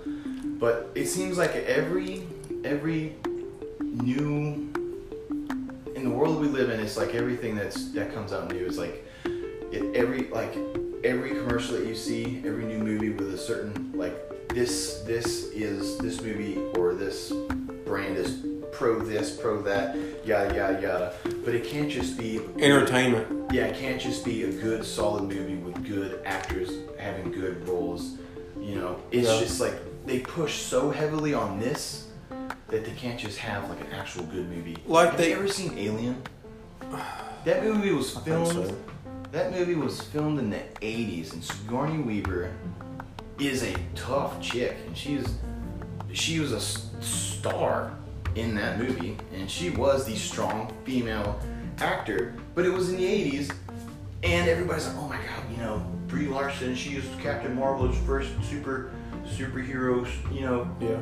But 0.59 0.91
it 0.95 1.07
seems 1.07 1.37
like 1.37 1.55
every 1.55 2.23
every 2.65 3.15
new 3.81 4.73
in 5.95 6.05
the 6.05 6.11
world 6.11 6.41
we 6.41 6.49
live 6.49 6.71
in, 6.71 6.81
it's 6.81 6.97
like 6.97 7.15
everything 7.15 7.55
that's 7.57 7.91
that 7.93 8.13
comes 8.15 8.33
out 8.33 8.51
new 8.53 8.65
is 8.65 8.79
like 8.79 9.05
it, 9.25 9.95
every 9.95 10.29
like 10.29 10.57
every 11.05 11.31
commercial 11.31 11.77
that 11.77 11.87
you 11.87 11.95
see, 11.95 12.43
every 12.47 12.65
new 12.65 12.79
movie 12.79 13.11
with 13.11 13.35
a 13.35 13.39
certain 13.39 13.93
like 13.95 14.15
this 14.49 15.03
this 15.07 15.51
is 15.53 15.99
this 15.99 16.23
movie 16.23 16.57
or 16.79 16.95
this 16.95 17.33
brand 17.85 18.17
is 18.17 18.37
pro 18.73 19.01
this 19.01 19.37
pro 19.37 19.63
that 19.63 19.97
yada 20.25 20.55
yada 20.55 20.81
yada. 20.83 21.15
But 21.45 21.55
it 21.55 21.65
can't 21.65 21.91
just 21.91 22.19
be 22.19 22.41
Entertainment. 22.59 23.53
yeah, 23.53 23.65
it 23.67 23.77
can't 23.77 24.01
just 24.01 24.25
be 24.25 24.45
a 24.45 24.53
good, 24.53 24.85
solid 24.85 25.25
movie 25.25 25.57
with 25.57 25.85
good 25.87 26.21
actors 26.25 26.71
having 26.99 27.31
good 27.33 27.67
roles. 27.69 28.17
You 28.61 28.77
know, 28.77 29.01
it's 29.11 29.29
Yeah. 29.29 29.41
just 29.41 29.61
like 29.61 29.75
they 30.07 30.21
push 30.21 30.55
so 30.63 30.91
heavily 30.91 31.35
on 31.35 31.59
this 31.61 32.07
that 32.69 32.85
they 32.85 32.93
can't 32.93 33.19
just 33.19 33.39
have 33.39 33.69
like 33.69 33.81
an 33.81 33.89
actual 33.93 34.25
good 34.25 34.49
movie. 34.49 34.77
Like 34.87 35.11
Have 35.11 35.19
they- 35.19 35.31
you 35.31 35.37
ever 35.37 35.49
seen 35.49 35.77
Alien? 35.79 36.23
That 37.45 37.63
movie 37.63 37.93
was 37.93 38.11
filmed. 38.19 38.49
so. 38.49 38.75
That 39.31 39.53
movie 39.53 39.77
was 39.77 40.01
filmed 40.01 40.41
in 40.41 40.51
the 40.51 40.63
'80s, 40.83 41.33
and 41.33 41.45
Sigourney 41.45 41.99
Weaver 42.03 42.51
is 43.39 43.63
a 43.63 43.75
tough 43.95 44.41
chick, 44.41 44.77
and 44.87 44.97
she 44.97 45.15
is 45.15 45.27
she 46.13 46.41
was 46.41 46.51
a 46.53 46.61
star 46.61 47.93
in 48.37 48.55
that 48.55 48.79
movie, 48.79 49.17
and 49.35 49.51
she 49.51 49.71
was 49.71 50.05
the 50.05 50.15
strong 50.15 50.73
female 50.85 51.41
actor. 51.79 52.35
But 52.55 52.65
it 52.67 52.71
was 52.73 52.91
in 52.91 52.97
the 52.99 53.05
'80s, 53.05 53.51
and 54.23 54.49
everybody's 54.49 54.87
like, 54.87 54.97
"Oh 54.99 55.09
my 55.09 55.17
god, 55.17 55.51
you 55.51 55.57
know, 55.57 55.85
Brie 56.07 56.27
Larson, 56.29 56.75
she 56.75 56.97
is 56.97 57.05
Captain 57.21 57.55
Marvel's 57.55 57.97
first 58.07 58.31
super 58.45 58.91
superhero, 59.27 60.07
you 60.33 60.43
know." 60.43 60.69
Yeah. 60.81 60.99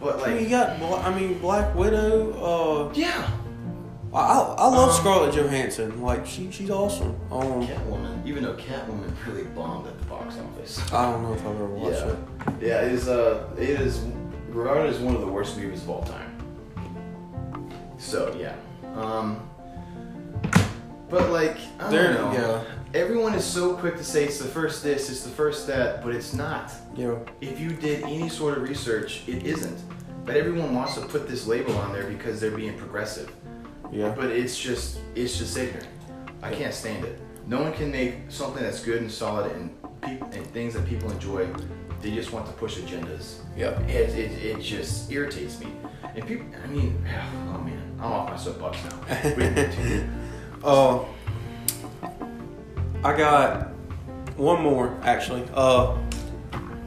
But 0.00 0.22
I 0.26 0.34
mean, 0.34 0.44
you 0.44 0.48
got. 0.48 0.80
I 1.04 1.14
mean, 1.18 1.38
Black 1.38 1.74
Widow. 1.74 2.32
Uh, 2.90 2.92
yeah, 2.94 3.28
I, 4.14 4.18
I 4.20 4.38
I 4.38 4.68
love 4.68 4.90
Um, 4.90 4.94
Scarlett 4.96 5.34
Johansson. 5.34 6.00
Like 6.00 6.24
she 6.26 6.50
she's 6.50 6.70
awesome. 6.70 7.16
Um, 7.30 7.66
Catwoman, 7.66 8.24
even 8.26 8.44
though 8.44 8.54
Catwoman 8.54 9.12
really 9.26 9.42
bombed 9.44 9.88
at 9.88 9.98
the 9.98 10.04
box 10.06 10.36
office. 10.38 10.80
I 10.92 11.10
don't 11.10 11.22
know 11.24 11.34
if 11.34 11.40
I've 11.40 11.46
ever 11.54 11.66
watched 11.66 11.96
Yeah, 11.98 12.08
it. 12.12 12.18
yeah, 12.62 12.80
it 12.86 12.92
is. 12.92 13.08
Uh, 13.08 13.48
it 13.58 13.68
is 13.80 14.04
regarded 14.50 14.88
as 14.88 14.98
one 15.00 15.14
of 15.16 15.20
the 15.20 15.26
worst 15.26 15.56
movies 15.58 15.82
of 15.82 15.90
all 15.90 16.04
time. 16.04 16.27
So 17.98 18.34
yeah, 18.38 18.54
um, 18.94 19.48
but 21.08 21.30
like 21.30 21.58
I 21.80 21.90
don't 21.90 22.14
know. 22.14 22.32
yeah, 22.32 22.64
Everyone 23.00 23.34
is 23.34 23.44
so 23.44 23.74
quick 23.76 23.96
to 23.96 24.04
say 24.04 24.24
it's 24.24 24.38
the 24.38 24.48
first 24.48 24.82
this, 24.82 25.10
it's 25.10 25.22
the 25.22 25.30
first 25.30 25.66
that, 25.66 26.02
but 26.02 26.14
it's 26.14 26.32
not. 26.32 26.72
yeah, 26.96 27.16
If 27.40 27.60
you 27.60 27.70
did 27.70 28.02
any 28.04 28.28
sort 28.28 28.56
of 28.56 28.62
research, 28.62 29.22
it 29.26 29.44
isn't. 29.44 29.78
But 30.24 30.36
everyone 30.36 30.74
wants 30.74 30.94
to 30.94 31.00
put 31.02 31.26
this 31.28 31.46
label 31.46 31.76
on 31.78 31.92
there 31.92 32.04
because 32.06 32.40
they're 32.40 32.50
being 32.56 32.76
progressive. 32.78 33.32
yeah. 33.90 34.14
But 34.16 34.26
it's 34.30 34.58
just 34.58 35.00
it's 35.14 35.36
just 35.38 35.56
ignorant. 35.56 35.88
I 36.42 36.52
can't 36.54 36.74
stand 36.74 37.04
it. 37.04 37.18
No 37.46 37.62
one 37.62 37.72
can 37.72 37.90
make 37.90 38.14
something 38.28 38.62
that's 38.62 38.82
good 38.84 39.00
and 39.02 39.10
solid 39.10 39.50
and 39.52 39.70
peop 40.02 40.22
and 40.22 40.46
things 40.48 40.74
that 40.74 40.86
people 40.86 41.10
enjoy. 41.10 41.48
They 42.00 42.12
just 42.12 42.32
want 42.32 42.46
to 42.46 42.52
push 42.52 42.76
agendas. 42.78 43.38
Yeah. 43.56 43.78
It, 43.82 44.10
it, 44.16 44.32
it 44.44 44.60
just 44.62 45.10
irritates 45.10 45.58
me. 45.60 45.66
And 46.14 46.26
people, 46.26 46.46
I 46.62 46.66
mean, 46.68 47.04
oh 47.54 47.58
man, 47.58 47.96
I'm 47.98 48.12
off 48.12 48.30
my 48.30 48.36
soapbox 48.36 48.78
now. 48.84 48.98
Continue. 49.20 50.08
Uh, 50.64 51.04
I 53.04 53.16
got 53.16 53.68
one 54.36 54.60
more 54.60 54.98
actually. 55.04 55.44
Uh, 55.54 55.96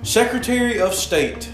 Secretary 0.03 0.79
of 0.81 0.93
State. 0.93 1.49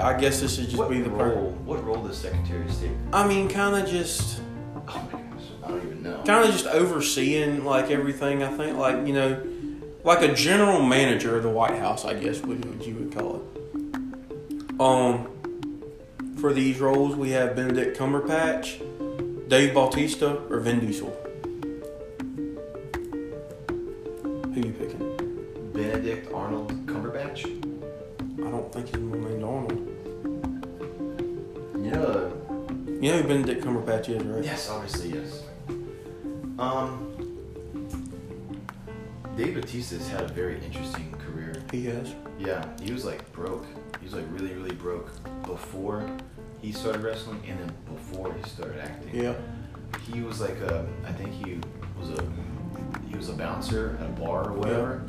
I 0.00 0.14
guess 0.18 0.40
this 0.40 0.54
should 0.54 0.66
just 0.66 0.76
what 0.76 0.90
be 0.90 1.00
the 1.00 1.10
role? 1.10 1.50
per- 1.52 1.58
What 1.64 1.84
role 1.84 2.04
does 2.04 2.18
Secretary 2.18 2.64
of 2.64 2.72
State? 2.72 2.92
I 3.12 3.26
mean, 3.26 3.48
kind 3.48 3.74
of 3.82 3.90
just, 3.90 4.40
Oh 4.76 5.08
my 5.12 5.18
gosh, 5.20 5.42
I 5.64 5.68
don't 5.68 5.84
even 5.84 6.02
know. 6.04 6.22
kind 6.24 6.44
of 6.44 6.52
just 6.52 6.66
overseeing 6.66 7.64
like 7.64 7.90
everything. 7.90 8.44
I 8.44 8.56
think, 8.56 8.76
like 8.78 9.04
you 9.06 9.12
know, 9.12 9.42
like 10.04 10.22
a 10.22 10.34
general 10.34 10.82
manager 10.82 11.36
of 11.36 11.42
the 11.42 11.50
White 11.50 11.78
House. 11.78 12.04
I 12.04 12.14
guess 12.14 12.40
would 12.42 12.64
what 12.64 12.86
you 12.86 12.94
would 12.94 13.12
call 13.14 13.36
it. 13.36 14.80
Um, 14.80 15.28
for 16.38 16.52
these 16.52 16.78
roles, 16.78 17.14
we 17.16 17.30
have 17.30 17.54
Benedict 17.54 17.98
Cumberbatch, 17.98 18.80
Dave 19.48 19.74
Bautista, 19.74 20.40
or 20.48 20.60
Vin 20.60 20.80
Diesel. 20.80 21.10
Who 23.68 24.52
are 24.52 24.66
you 24.66 24.72
picking? 24.72 25.72
Benedict 25.74 26.32
Arnold 26.32 26.72
Cumberbatch. 26.86 27.44
I 27.44 28.50
don't 28.50 28.72
think 28.72 28.86
he's 28.86 28.96
named 28.96 29.44
Arnold. 29.44 29.86
Know, 31.76 32.32
You 33.00 33.12
know 33.12 33.22
who 33.22 33.28
Benedict 33.28 33.64
Cumberbatch 33.64 34.08
is, 34.08 34.22
right? 34.22 34.44
Yes, 34.44 34.70
obviously, 34.70 35.10
yes. 35.14 35.42
Um, 36.58 37.09
Dave 39.40 39.54
Bautista's 39.54 40.06
had 40.06 40.20
a 40.20 40.28
very 40.28 40.62
interesting 40.62 41.10
career. 41.12 41.62
He 41.72 41.86
has. 41.86 42.14
Yeah, 42.38 42.62
he 42.82 42.92
was 42.92 43.06
like 43.06 43.32
broke. 43.32 43.64
He 43.98 44.04
was 44.04 44.12
like 44.12 44.26
really, 44.28 44.52
really 44.52 44.74
broke 44.74 45.10
before 45.44 46.06
he 46.60 46.72
started 46.72 47.00
wrestling, 47.00 47.42
and 47.48 47.58
then 47.58 47.74
before 47.86 48.34
he 48.34 48.42
started 48.50 48.80
acting. 48.80 49.24
Yeah. 49.24 49.34
He 50.12 50.20
was 50.20 50.42
like 50.42 50.58
a, 50.60 50.86
I 51.06 51.12
think 51.12 51.32
he 51.32 51.58
was 51.98 52.10
a, 52.10 52.22
he 53.08 53.16
was 53.16 53.30
a 53.30 53.32
bouncer 53.32 53.96
at 53.98 54.10
a 54.10 54.12
bar 54.12 54.50
or 54.50 54.52
whatever. 54.52 55.06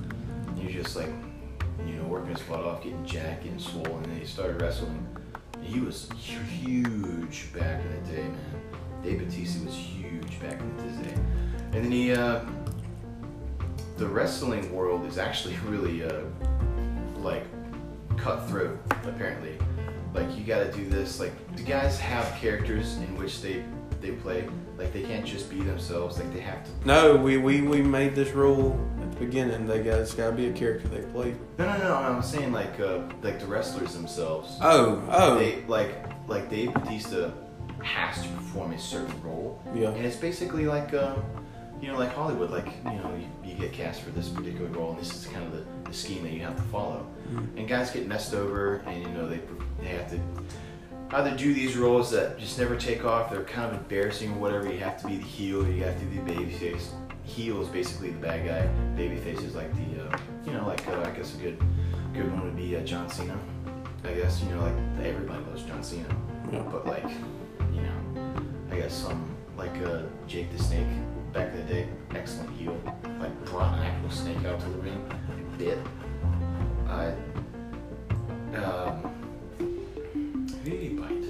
Yeah. 0.56 0.62
He 0.62 0.66
was 0.68 0.86
just 0.86 0.96
like, 0.96 1.12
you 1.86 1.96
know, 1.96 2.06
working 2.06 2.34
his 2.34 2.42
butt 2.44 2.62
off, 2.62 2.82
getting 2.82 3.06
jacked, 3.06 3.44
getting 3.44 3.60
swollen, 3.60 3.96
and 3.96 4.14
then 4.14 4.20
he 4.20 4.26
started 4.26 4.62
wrestling. 4.62 5.06
He 5.62 5.82
was 5.82 6.10
huge 6.18 7.52
back 7.54 7.84
in 7.84 7.92
the 7.92 8.12
day, 8.16 8.24
man. 8.24 8.62
Dave 9.04 9.20
Batista 9.20 9.66
was 9.66 9.76
huge 9.76 10.40
back 10.40 10.58
in 10.62 10.78
the 10.78 11.04
day. 11.04 11.16
And 11.74 11.86
then 11.86 11.92
he, 11.92 12.14
uh, 12.14 12.46
the 14.02 14.08
wrestling 14.08 14.74
world 14.74 15.06
is 15.06 15.20
actually 15.20 15.56
really, 15.68 16.04
uh, 16.04 16.22
like, 17.20 17.44
cutthroat, 18.18 18.80
apparently. 19.04 19.58
Like, 20.14 20.36
you 20.36 20.44
gotta 20.44 20.72
do 20.72 20.90
this. 20.90 21.20
Like, 21.20 21.32
the 21.56 21.62
guys 21.64 22.00
have 22.00 22.26
characters 22.42 22.98
in 22.98 23.16
which 23.16 23.42
they, 23.42 23.64
they 24.02 24.12
play. 24.12 24.50
Like, 24.78 24.92
they 24.92 25.04
can't 25.04 25.24
just 25.26 25.52
be 25.52 25.62
themselves. 25.62 26.18
Like, 26.18 26.34
they 26.34 26.40
have 26.40 26.66
to. 26.66 26.72
No, 26.88 27.16
we, 27.16 27.38
we, 27.38 27.62
we 27.62 27.84
made 27.84 28.16
this 28.16 28.32
rule 28.32 28.76
at 29.04 29.12
the 29.12 29.18
beginning. 29.20 29.68
They 29.68 29.84
got 29.84 30.00
it's 30.00 30.16
got 30.16 30.32
to 30.32 30.36
be 30.36 30.48
a 30.48 30.52
character 30.52 30.88
they 30.88 31.04
play. 31.12 31.36
No, 31.60 31.66
no, 31.66 31.78
no. 31.78 31.96
I'm 31.96 32.24
saying, 32.24 32.52
like, 32.52 32.80
uh, 32.80 33.02
like 33.22 33.40
the 33.40 33.46
wrestlers 33.46 33.94
themselves. 33.94 34.58
Oh, 34.62 35.02
oh, 35.12 35.38
They, 35.38 35.64
like, 35.68 35.94
like 36.28 36.50
Dave 36.50 36.74
Batista 36.74 37.30
has 37.84 38.24
to 38.24 38.30
perform 38.30 38.74
a 38.74 38.80
certain 38.80 39.22
role. 39.22 39.62
yeah, 39.76 39.92
And 39.92 40.04
it's 40.06 40.16
basically 40.16 40.66
like, 40.66 40.94
um, 40.96 41.24
you 41.82 41.88
know, 41.92 41.98
like 41.98 42.14
Hollywood. 42.14 42.52
Like, 42.52 42.68
you 42.86 42.92
know, 42.92 43.12
you, 43.44 43.50
you 43.52 43.56
get 43.56 43.74
cast 43.74 44.02
for 44.02 44.12
this 44.12 44.30
particular 44.30 44.68
role, 44.70 44.92
and 44.92 45.00
this 45.00 45.14
is 45.16 45.26
kind 45.28 45.46
of 45.46 45.52
the, 45.54 45.90
the 45.90 45.94
scheme 45.94 46.24
that 46.24 46.32
you 46.32 46.42
have 46.42 46.56
to 46.56 46.62
follow. 46.64 47.06
Mhm. 47.32 47.58
And 47.58 47.68
guys 47.68 47.92
get 47.92 48.08
messed 48.08 48.34
over, 48.34 48.78
and 48.86 49.02
you 49.02 49.10
know, 49.10 49.28
they 49.28 49.40
they 49.82 49.88
have 49.90 50.10
to 50.12 50.20
either 51.14 51.36
do 51.36 51.54
these 51.54 51.76
roles 51.78 52.12
that 52.12 52.38
just 52.40 52.58
never 52.60 52.76
take 52.76 53.04
off. 53.04 53.32
They're 53.32 53.44
kind 53.44 53.72
of 53.74 53.78
embarrassing 53.82 54.32
or 54.34 54.40
whatever. 54.40 54.72
You 54.72 54.80
have 54.80 55.02
to 55.02 55.08
be 55.08 55.18
the 55.18 55.24
heel. 55.24 55.68
You 55.68 55.84
have 55.84 56.00
to 56.00 56.06
be 56.06 56.18
the 56.18 56.34
baby 56.34 56.52
face. 56.52 56.92
Heel 57.24 57.62
is 57.62 57.68
basically 57.70 58.10
the 58.12 58.20
bad 58.20 58.46
guy. 58.46 58.68
Baby 58.96 59.16
face 59.18 59.40
is 59.40 59.56
like 59.56 59.72
the, 59.76 60.04
uh, 60.04 60.18
you 60.46 60.54
know, 60.54 60.66
like 60.68 60.86
uh, 60.88 61.02
I 61.02 61.12
guess 61.12 61.36
a 61.36 61.38
good 61.38 61.58
good 62.14 62.30
one 62.32 62.44
would 62.44 62.56
be 62.58 62.76
uh, 62.76 62.82
John 62.82 63.10
Cena. 63.10 63.38
I 64.04 64.14
guess 64.14 64.42
you 64.42 64.50
know, 64.54 64.62
like 64.62 65.06
everybody 65.06 65.44
loves 65.46 65.64
John 65.64 65.84
Cena. 65.84 66.08
yeah. 66.52 66.62
But 66.72 66.86
like, 66.88 67.06
you 67.74 67.82
know, 67.82 68.44
I 68.72 68.76
guess 68.78 68.94
some 68.94 69.24
like 69.58 69.76
uh, 69.86 70.02
Jake 70.28 70.52
the 70.56 70.62
Snake 70.64 70.88
back 71.34 71.54
in 71.54 71.66
the 71.66 71.74
day, 71.74 71.88
excellent 72.16 72.50
heel, 72.58 72.78
like 73.20 73.46
brought 73.46 73.74
an 73.78 73.86
actual 73.86 74.10
snake 74.10 74.44
out 74.46 74.60
to 74.60 74.70
the 74.70 74.78
ring 74.80 75.12
bit. 75.58 75.78
I 76.88 77.14
um, 78.58 79.12
did 80.64 80.82
he 80.82 80.90
bite? 80.90 81.24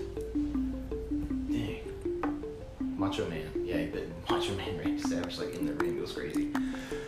Dang, 1.51 1.81
Macho 2.97 3.29
Man. 3.29 3.47
Yeah, 3.63 3.77
he 3.77 3.85
bit 3.87 4.09
Macho 4.29 4.55
Man 4.55 4.77
Randy 4.83 5.01
Savage 5.01 5.37
like 5.37 5.53
in 5.55 5.65
the 5.67 5.73
ring. 5.73 5.97
It 5.97 6.01
was 6.01 6.13
crazy. 6.13 6.51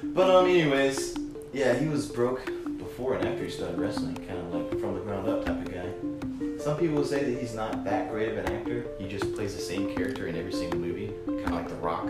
But 0.04 0.30
um, 0.30 0.46
anyways, 0.46 1.18
yeah, 1.52 1.74
he 1.74 1.88
was 1.88 2.06
broke 2.06 2.46
before 2.78 3.16
and 3.16 3.28
after 3.28 3.44
he 3.44 3.50
started 3.50 3.80
wrestling, 3.80 4.16
kind 4.28 4.40
of 4.40 4.54
like 4.54 4.70
from 4.80 4.94
the 4.94 5.00
ground 5.00 5.28
up 5.28 5.46
type 5.46 5.66
of 5.66 5.74
guy. 5.74 6.64
Some 6.64 6.78
people 6.78 7.04
say 7.04 7.24
that 7.24 7.42
he's 7.42 7.56
not 7.56 7.84
that 7.84 8.10
great 8.12 8.30
of 8.30 8.38
an 8.38 8.54
actor. 8.54 8.86
He 9.00 9.08
just 9.08 9.34
plays 9.34 9.56
the 9.56 9.62
same 9.62 9.96
character 9.96 10.28
in 10.28 10.36
every 10.36 10.54
single 10.54 10.80
movie, 10.80 11.12
kind 11.26 11.48
of 11.48 11.52
like 11.54 11.68
The 11.68 11.76
Rock. 11.76 12.08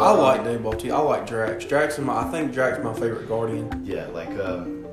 I 0.00 0.10
like 0.12 0.44
Dave 0.44 0.62
Bautista. 0.62 0.94
I 0.96 1.00
like 1.00 1.26
Drax. 1.26 1.64
Drax 1.64 1.98
is 1.98 2.04
my. 2.04 2.20
I 2.22 2.30
think 2.30 2.52
Drax 2.52 2.78
is 2.78 2.84
my 2.84 2.94
favorite 2.94 3.28
Guardian. 3.28 3.82
Yeah, 3.84 4.06
like 4.08 4.30
um, 4.38 4.86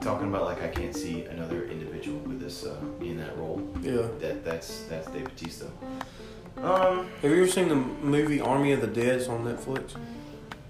talking 0.00 0.28
about 0.28 0.44
like 0.44 0.62
I 0.62 0.68
can't 0.68 0.94
see 0.94 1.24
another 1.26 1.64
individual 1.66 2.18
with 2.20 2.40
this 2.40 2.64
uh, 2.64 2.76
in 3.00 3.18
that 3.18 3.36
role. 3.38 3.62
Yeah. 3.80 4.06
That 4.20 4.44
that's 4.44 4.84
that's 4.84 5.06
Dave 5.08 5.24
Batista. 5.24 5.66
Um, 6.58 7.08
Have 7.22 7.30
you 7.30 7.36
ever 7.42 7.46
seen 7.48 7.68
the 7.68 7.74
movie 7.76 8.40
Army 8.40 8.72
of 8.72 8.80
the 8.80 8.86
Dead? 8.86 9.20
It's 9.20 9.28
on 9.28 9.44
Netflix. 9.44 9.94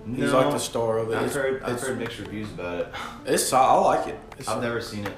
He's 0.06 0.32
no, 0.32 0.40
like 0.40 0.50
the 0.52 0.58
star 0.58 0.98
of 0.98 1.10
it. 1.10 1.14
I've 1.16 1.22
It's- 1.26 1.34
heard 1.34 1.62
I've 1.62 1.80
heard 1.80 1.98
mixed 1.98 2.18
reviews 2.18 2.50
about 2.52 2.78
it. 2.80 2.88
It's 3.26 3.52
I 3.52 3.74
like 3.74 4.08
it. 4.08 4.18
It's, 4.38 4.48
I've 4.48 4.62
never 4.62 4.80
seen 4.80 5.06
it. 5.06 5.14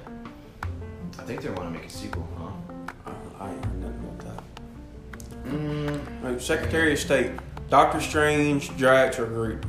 I 1.19 1.23
think 1.23 1.43
they 1.43 1.49
want 1.51 1.73
to 1.73 1.79
make 1.79 1.87
a 1.89 1.91
sequel, 1.91 2.29
huh? 2.39 3.11
I, 3.41 3.45
I 3.45 3.51
ain't 3.53 3.65
heard 3.65 3.81
nothing 3.81 4.09
about 4.11 4.37
that. 5.45 5.49
Mm, 5.51 6.23
No, 6.23 6.39
Secretary 6.39 6.93
of 6.93 6.99
State, 6.99 7.31
Doctor 7.71 8.01
Strange, 8.01 8.77
Drax, 8.77 9.19
or 9.19 9.27
Groot. 9.27 9.65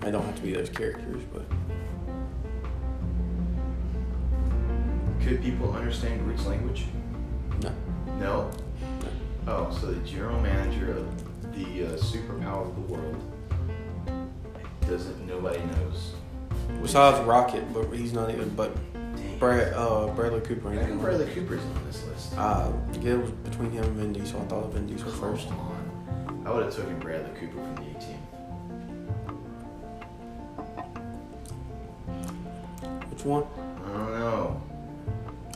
They 0.00 0.10
don't 0.10 0.24
have 0.24 0.36
to 0.36 0.42
be 0.42 0.52
those 0.52 0.68
characters, 0.68 1.22
but 1.32 1.42
could 5.22 5.42
people 5.42 5.72
understand 5.72 6.24
Groot's 6.24 6.46
language? 6.46 6.84
no. 7.62 7.72
No. 8.18 8.50
Oh, 9.46 9.76
so 9.80 9.86
the 9.86 10.00
general 10.06 10.40
manager 10.40 10.92
of 10.96 11.54
the 11.54 11.86
uh, 11.86 11.90
superpower 11.98 12.68
of 12.68 12.74
the 12.74 12.80
world 12.82 13.16
doesn't. 14.88 15.26
Nobody 15.26 15.58
knows. 15.58 16.12
Besides 16.80 17.24
Rocket, 17.26 17.72
but 17.72 17.90
he's 17.92 18.12
not 18.12 18.30
even. 18.30 18.48
But 18.50 18.74
Dang. 19.16 19.38
Brad, 19.38 19.72
uh, 19.74 20.06
Bradley 20.08 20.40
Cooper. 20.40 20.68
I 20.68 20.72
ain't 20.72 20.80
think 20.80 20.92
in 20.92 20.98
Bradley. 20.98 21.26
Cooper's 21.32 21.60
on 21.60 21.86
this 21.86 22.04
list. 22.04 22.34
Uh, 22.36 22.72
yeah, 23.00 23.12
it 23.12 23.20
was 23.20 23.30
between 23.30 23.70
him 23.72 23.84
and 23.84 23.96
Vin 23.96 24.12
Diesel. 24.12 24.40
I 24.40 24.44
thought 24.44 24.64
of 24.64 24.72
Vin 24.74 24.86
Diesel 24.86 25.10
first. 25.10 25.48
Come 25.48 25.58
on. 25.58 25.71
I 26.44 26.50
would 26.50 26.64
have 26.64 26.74
taken 26.74 26.98
Bradley 26.98 27.30
Cooper 27.38 27.54
from 27.54 27.74
the 27.76 27.82
A 27.82 27.94
Team. 28.00 28.18
Which 33.10 33.24
one? 33.24 33.44
I 33.84 33.88
don't 33.96 34.12
know. 34.12 34.62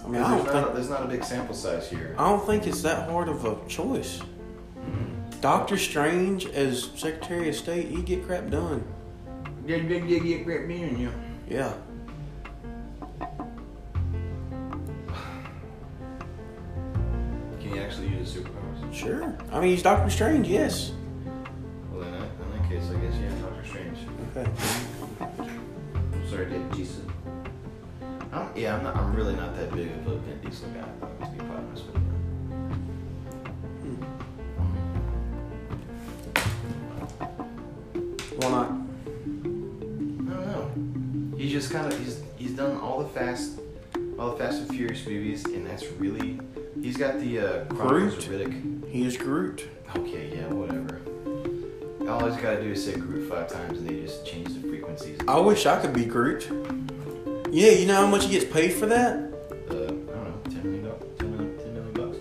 I 0.04 0.08
mean, 0.08 0.22
I 0.22 0.30
don't 0.30 0.44
there's, 0.44 0.54
not, 0.54 0.62
think 0.62 0.74
there's 0.74 0.90
not 0.90 1.02
a 1.02 1.08
big 1.08 1.24
sample 1.24 1.54
size 1.54 1.90
here. 1.90 2.14
I 2.16 2.28
don't 2.28 2.46
think 2.46 2.66
it's 2.66 2.82
that 2.82 3.10
hard 3.10 3.28
of 3.28 3.44
a 3.44 3.56
choice. 3.66 4.20
Mm. 4.78 5.40
Doctor 5.40 5.76
Strange 5.76 6.46
as 6.46 6.90
Secretary 6.94 7.48
of 7.48 7.56
State, 7.56 7.88
he 7.88 8.02
get 8.02 8.24
crap 8.24 8.48
done. 8.48 8.84
Yeah, 9.66 9.78
yeah, 9.78 10.04
yeah, 10.04 10.22
yeah, 10.22 10.38
great 10.44 10.68
being 10.68 10.96
you. 10.98 11.12
Yeah. 11.48 11.72
Actually 17.96 18.18
use 18.18 18.34
superpowers? 18.34 18.94
Sure. 18.94 19.36
I 19.52 19.60
mean, 19.60 19.70
he's 19.70 19.82
Doctor 19.82 20.10
Strange. 20.10 20.46
Yes. 20.48 20.92
Well, 21.90 22.02
in 22.02 22.12
that, 22.12 22.20
in 22.22 22.52
that 22.52 22.68
case, 22.68 22.90
I 22.90 22.94
guess 23.00 23.14
yeah, 23.20 23.30
Doctor 23.40 23.64
Strange. 23.66 23.98
Okay. 24.36 24.46
Sorry, 26.28 26.46
Dave 26.50 26.70
Jason. 26.72 27.10
I'm, 28.32 28.48
yeah, 28.54 28.76
I'm 28.76 28.82
not. 28.82 28.96
I'm 28.96 29.14
really 29.14 29.34
not 29.34 29.56
that 29.56 29.72
big 29.72 29.90
of 29.90 30.06
a 30.08 30.16
Vin 30.16 30.40
Diesel 30.42 30.68
guy. 30.70 30.80
To 31.24 31.32
be 31.32 31.38
quite 31.38 31.58
honest 31.58 31.84
with 31.86 31.94
you. 31.94 32.00
Hmm. 33.82 33.96
Why 38.36 38.48
not? 38.50 38.70
I 38.70 40.34
don't 40.34 40.46
know. 40.46 40.64
He's 41.38 41.52
just 41.52 41.70
kind 41.70 41.90
of 41.90 41.98
he's 41.98 42.20
he's 42.36 42.52
done 42.52 42.76
all 42.78 42.98
the 43.02 43.08
fast, 43.08 43.58
all 44.18 44.32
the 44.32 44.36
Fast 44.36 44.60
and 44.60 44.68
Furious 44.68 45.06
movies, 45.06 45.44
and 45.46 45.66
that's 45.66 45.86
really 45.92 46.38
he's 46.86 46.96
got 46.96 47.18
the 47.18 47.40
uh, 47.40 47.64
Chronicles 47.74 48.24
of 48.26 48.32
Riddick. 48.32 48.88
He 48.88 49.04
is 49.04 49.16
Groot. 49.16 49.68
Okay, 49.96 50.36
yeah, 50.36 50.46
whatever. 50.46 51.00
All 52.08 52.24
he's 52.30 52.40
got 52.40 52.54
to 52.54 52.62
do 52.62 52.70
is 52.70 52.84
say 52.84 52.94
Groot 52.94 53.28
five 53.28 53.48
times, 53.48 53.78
and 53.78 53.88
they 53.88 54.00
just 54.00 54.24
change 54.24 54.54
the 54.54 54.60
frequencies. 54.60 55.18
I 55.26 55.40
wish 55.40 55.66
I 55.66 55.80
could 55.80 55.92
be 55.92 56.04
Groot. 56.04 56.48
Yeah, 57.50 57.72
you 57.72 57.86
know 57.86 57.96
how 57.96 58.06
much 58.06 58.26
he 58.26 58.30
gets 58.30 58.44
paid 58.44 58.72
for 58.72 58.86
that? 58.86 59.16
Uh, 59.68 59.74
I 59.74 59.88
don't 59.88 60.08
know, 60.08 60.40
ten 60.44 60.62
million 60.62 60.84
dollars, 60.84 61.02
ten 61.18 61.30
million, 61.36 61.58
ten 61.58 61.74
million 61.74 61.92
bucks. 61.92 62.18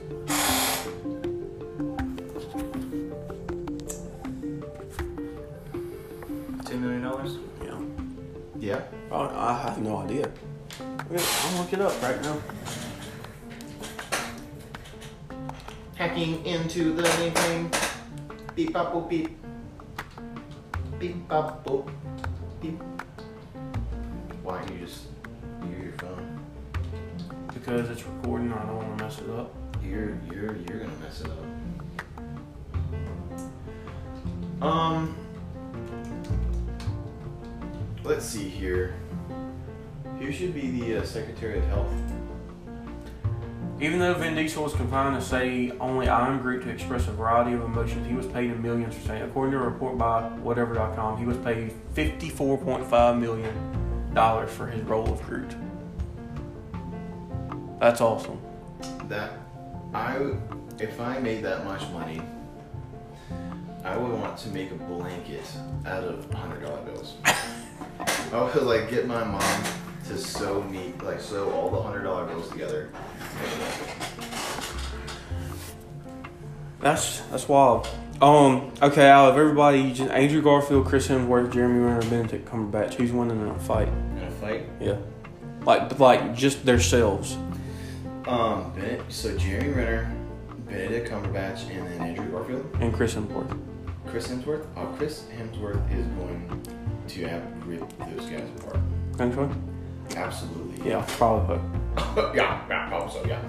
Ten 6.68 6.82
million 6.82 7.04
dollars? 7.04 7.38
Yeah. 7.64 7.80
Yeah. 8.58 8.82
Oh, 9.12 9.30
I 9.32 9.62
have 9.62 9.78
no 9.78 9.98
idea. 9.98 10.32
Okay, 11.12 11.24
I'll 11.24 11.58
look 11.60 11.72
it 11.72 11.82
up 11.82 12.02
right 12.02 12.20
now. 12.24 12.42
Hacking 16.06 16.46
into 16.46 16.94
the 16.94 17.02
mainframe. 17.02 17.66
Beep 18.54 18.74
bop 18.74 18.94
boop 18.94 19.10
beep. 19.10 19.36
Beep 21.00 21.28
bop 21.28 21.66
boop 21.66 21.90
beep. 22.62 22.80
Why 24.44 24.60
don't 24.60 24.72
you 24.72 24.86
just 24.86 25.06
use 25.64 25.84
your 25.86 25.94
phone? 25.94 26.40
Because 27.56 27.90
it's 27.90 28.06
recording, 28.06 28.54
I 28.54 28.68
don't 28.68 28.76
want 28.76 29.00
to 29.00 29.04
mess 29.04 29.18
it 29.18 29.32
up. 29.32 29.52
You're 29.84 30.20
you're 30.32 30.56
you're 30.58 30.82
gonna 30.82 31.00
mess 31.02 31.22
it 31.22 31.32
up. 34.62 34.64
Um. 34.64 35.16
Let's 38.04 38.26
see 38.26 38.48
here. 38.48 38.94
Who 40.20 40.32
should 40.32 40.54
be 40.54 40.70
the 40.70 40.98
uh, 40.98 41.04
Secretary 41.04 41.58
of 41.58 41.66
Health? 41.66 42.15
Even 43.82 44.00
though 44.00 44.14
Vin 44.14 44.36
Diesel 44.36 44.64
was 44.64 44.74
confined 44.74 45.20
to 45.20 45.26
say 45.26 45.72
only 45.82 46.08
I 46.08 46.28
am 46.30 46.42
Groot 46.42 46.64
to 46.64 46.70
express 46.70 47.08
a 47.10 47.12
variety 47.12 47.54
of 47.54 47.62
emotions, 47.62 48.08
he 48.08 48.14
was 48.14 48.26
paid 48.26 48.50
in 48.50 48.62
millions 48.62 48.96
for 48.96 49.08
saying. 49.08 49.24
According 49.24 49.52
to 49.52 49.58
a 49.58 49.64
report 49.64 49.98
by 49.98 50.22
whatever.com, 50.22 51.18
he 51.18 51.26
was 51.26 51.38
paid 51.38 51.74
$54.5 51.94 53.20
million 53.20 54.48
for 54.48 54.68
his 54.68 54.82
role 54.84 55.12
of 55.12 55.22
Groot. 55.24 55.54
That's 57.82 58.00
awesome. 58.00 58.40
That 59.10 59.34
I, 59.94 60.36
if 60.80 61.00
I 61.02 61.20
made 61.20 61.44
that 61.44 61.66
much 61.66 61.82
money, 61.90 62.22
I 63.84 63.98
would 63.98 64.12
want 64.14 64.38
to 64.40 64.50
make 64.50 64.72
a 64.72 64.76
blanket 64.76 65.46
out 65.86 66.04
of 66.04 66.32
hundred 66.34 66.62
dollar 66.62 66.82
bills. 66.82 67.16
I 68.34 68.42
would 68.42 68.64
like 68.64 68.90
get 68.90 69.06
my 69.06 69.24
mom 69.24 69.64
to 70.08 70.18
sew 70.18 70.64
me, 70.64 70.94
like 71.04 71.20
sew 71.20 71.52
all 71.52 71.70
the 71.70 71.82
hundred 71.82 72.04
dollar 72.04 72.26
bills 72.26 72.50
together. 72.50 72.90
Make 73.36 73.52
a 73.52 73.56
blanket. 73.58 73.98
That's 76.82 77.20
that's 77.22 77.48
wild. 77.48 77.88
Um, 78.22 78.72
okay, 78.82 79.10
out 79.10 79.30
of 79.32 79.38
everybody, 79.38 79.80
you 79.82 79.94
just, 79.94 80.10
Andrew 80.10 80.42
Garfield, 80.42 80.86
Chris 80.86 81.08
Hemsworth, 81.08 81.52
Jeremy 81.52 81.80
Renner, 81.80 82.02
Benedict 82.10 82.48
Cumberbatch, 82.50 82.94
who's 82.94 83.12
winning 83.12 83.42
in 83.42 83.48
a 83.48 83.60
fight? 83.60 83.90
In 83.90 84.24
a 84.24 84.32
fight. 84.32 84.70
Yeah. 84.80 84.98
Like, 85.66 86.00
like 86.00 86.34
just 86.34 86.66
themselves. 86.66 87.38
Um, 88.26 88.72
Bennett, 88.74 89.02
so 89.10 89.38
Jeremy 89.38 89.70
Renner, 89.70 90.16
Benedict 90.68 91.10
Cumberbatch, 91.10 91.70
and 91.70 91.88
then 91.88 92.02
Andrew 92.02 92.32
Garfield, 92.32 92.66
And 92.80 92.94
Chris 92.94 93.16
Hemsworth. 93.16 93.60
Chris 94.08 94.28
Hemsworth. 94.28 94.66
Oh, 94.78 94.86
Chris 94.98 95.26
Hemsworth 95.38 95.94
is 95.94 96.06
going 96.08 96.64
to 97.10 97.28
have 97.28 97.68
rip 97.68 97.82
those 98.00 98.30
guys 98.30 98.48
apart. 98.60 98.80
So? 99.18 99.52
Absolutely. 100.16 100.90
Yeah, 100.90 101.04
probably. 101.10 101.60
yeah, 102.36 102.62
yeah, 102.70 102.88
probably 102.90 103.12
so. 103.14 103.26
Yeah. 103.28 103.40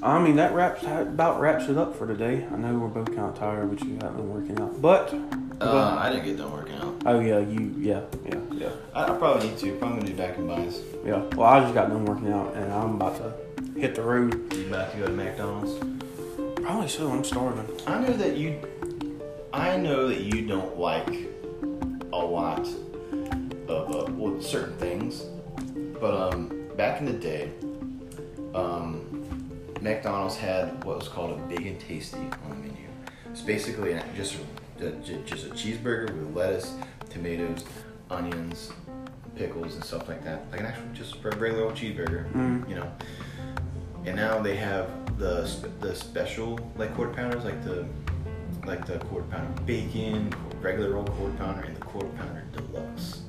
I 0.00 0.22
mean, 0.22 0.36
that 0.36 0.54
wraps 0.54 0.82
that 0.82 1.02
about 1.08 1.40
wraps 1.40 1.68
it 1.68 1.76
up 1.76 1.96
for 1.96 2.06
today. 2.06 2.46
I 2.50 2.56
know 2.56 2.78
we're 2.78 2.88
both 2.88 3.08
kind 3.14 3.28
of 3.28 3.34
tired, 3.38 3.68
but 3.76 3.84
you 3.86 3.94
haven't 4.00 4.16
been 4.16 4.32
working 4.32 4.60
out. 4.60 4.80
But 4.80 5.12
Uh, 5.60 5.96
I 5.98 6.10
didn't 6.10 6.24
get 6.24 6.36
done 6.38 6.52
working 6.52 6.76
out. 6.76 6.94
oh 7.04 7.18
yeah, 7.20 7.38
you 7.40 7.74
yeah 7.78 8.02
yeah 8.24 8.38
yeah 8.52 8.68
I, 8.94 9.04
I 9.12 9.16
probably 9.18 9.48
need 9.48 9.58
to. 9.58 9.72
Probably 9.76 9.98
gonna 9.98 10.10
do 10.12 10.16
back 10.16 10.38
and 10.38 10.48
buys. 10.48 10.80
yeah. 11.04 11.22
Well, 11.36 11.48
I 11.48 11.60
just 11.60 11.74
got 11.74 11.88
done 11.88 12.04
working 12.04 12.32
out, 12.32 12.54
and 12.54 12.72
I'm 12.72 12.94
about 12.94 13.16
to 13.16 13.78
hit 13.78 13.94
the 13.96 14.02
road. 14.02 14.52
You 14.54 14.68
about 14.68 14.92
to 14.92 14.98
go 14.98 15.06
to 15.06 15.12
McDonald's? 15.12 15.74
Probably 16.62 16.88
so. 16.88 17.10
I'm 17.10 17.24
starving. 17.24 17.68
I 17.86 17.98
know 18.00 18.12
that 18.12 18.36
you. 18.36 18.60
I 19.52 19.76
know 19.76 20.08
that 20.08 20.20
you 20.20 20.46
don't 20.46 20.78
like 20.78 21.08
a 22.12 22.18
lot 22.18 22.66
of 23.68 23.94
uh, 23.94 24.12
well 24.12 24.40
certain 24.40 24.76
things, 24.78 25.22
but 26.00 26.14
um, 26.14 26.68
back 26.76 27.00
in 27.00 27.06
the 27.06 27.12
day, 27.12 27.50
um, 28.54 29.04
McDonald's 29.80 30.36
had 30.36 30.82
what 30.84 30.98
was 30.98 31.08
called 31.08 31.38
a 31.38 31.42
big 31.44 31.66
and 31.66 31.78
tasty 31.80 32.18
on 32.18 32.50
the 32.50 32.56
menu. 32.56 32.86
It's 33.30 33.42
basically 33.42 33.92
an- 33.92 34.04
just 34.16 34.36
a, 34.80 34.90
just 35.24 35.46
a 35.46 35.50
cheeseburger 35.50 36.08
with 36.18 36.34
lettuce, 36.34 36.74
tomatoes, 37.10 37.64
onions, 38.10 38.72
pickles, 39.36 39.74
and 39.74 39.84
stuff 39.84 40.08
like 40.08 40.24
that. 40.24 40.50
Like 40.50 40.60
an 40.60 40.66
actual 40.66 40.84
just 40.94 41.16
a 41.24 41.30
regular 41.30 41.64
old 41.64 41.74
cheeseburger, 41.74 42.30
Mm. 42.32 42.68
you 42.68 42.74
know. 42.76 42.90
And 44.06 44.16
now 44.16 44.40
they 44.40 44.56
have 44.56 44.88
the 45.18 45.48
the 45.80 45.94
special 45.94 46.58
like 46.76 46.94
quarter 46.94 47.12
pounders, 47.12 47.44
like 47.44 47.62
the 47.64 47.86
like 48.66 48.86
the 48.86 48.98
quarter 49.00 49.26
pounder 49.30 49.60
bacon, 49.62 50.32
regular 50.62 50.96
old 50.96 51.10
quarter 51.12 51.34
pounder, 51.36 51.62
and 51.62 51.76
the 51.76 51.80
quarter 51.80 52.08
pounder 52.16 52.44
deluxe. 52.52 53.22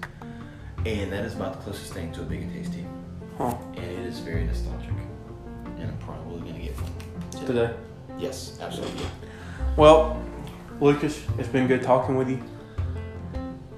And 0.86 1.12
that 1.12 1.26
is 1.26 1.36
about 1.36 1.54
the 1.54 1.60
closest 1.60 1.94
thing 1.94 2.12
to 2.14 2.22
a 2.22 2.26
big 2.26 2.42
and 2.42 2.54
tasty. 2.54 2.86
Huh? 3.38 3.56
And 3.76 3.86
it 3.86 4.06
is 4.06 4.20
very 4.20 4.46
nostalgic. 4.46 4.90
And 5.78 5.90
I'm 5.90 5.98
probably 6.00 6.40
gonna 6.40 6.64
get 6.64 6.74
one 6.76 7.46
Today. 7.46 7.74
Yes, 8.18 8.58
absolutely. 8.62 9.06
Well, 9.76 10.22
Lucas, 10.82 11.24
it's 11.38 11.48
been 11.48 11.68
good 11.68 11.84
talking 11.84 12.16
with 12.16 12.30
you. 12.30 12.42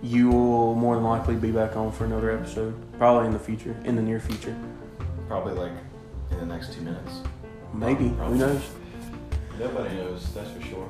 You 0.04 0.30
will 0.30 0.76
more 0.76 0.96
than 0.96 1.04
likely 1.04 1.36
be 1.36 1.52
back 1.52 1.76
on 1.76 1.92
for 1.92 2.06
another 2.06 2.32
episode, 2.32 2.74
probably 2.98 3.28
in 3.28 3.34
the 3.34 3.40
future, 3.40 3.76
in 3.84 3.96
the 3.96 4.02
near 4.02 4.20
future. 4.20 4.56
Probably 5.28 5.54
like 5.54 5.72
in 6.32 6.40
the 6.40 6.46
next 6.46 6.74
two 6.74 6.82
minutes. 6.82 7.22
Maybe. 7.74 8.10
Probably. 8.10 8.38
Who 8.38 8.46
knows? 8.46 8.62
Nobody 9.60 9.96
knows, 9.96 10.34
that's 10.34 10.50
for 10.52 10.62
sure. 10.62 10.90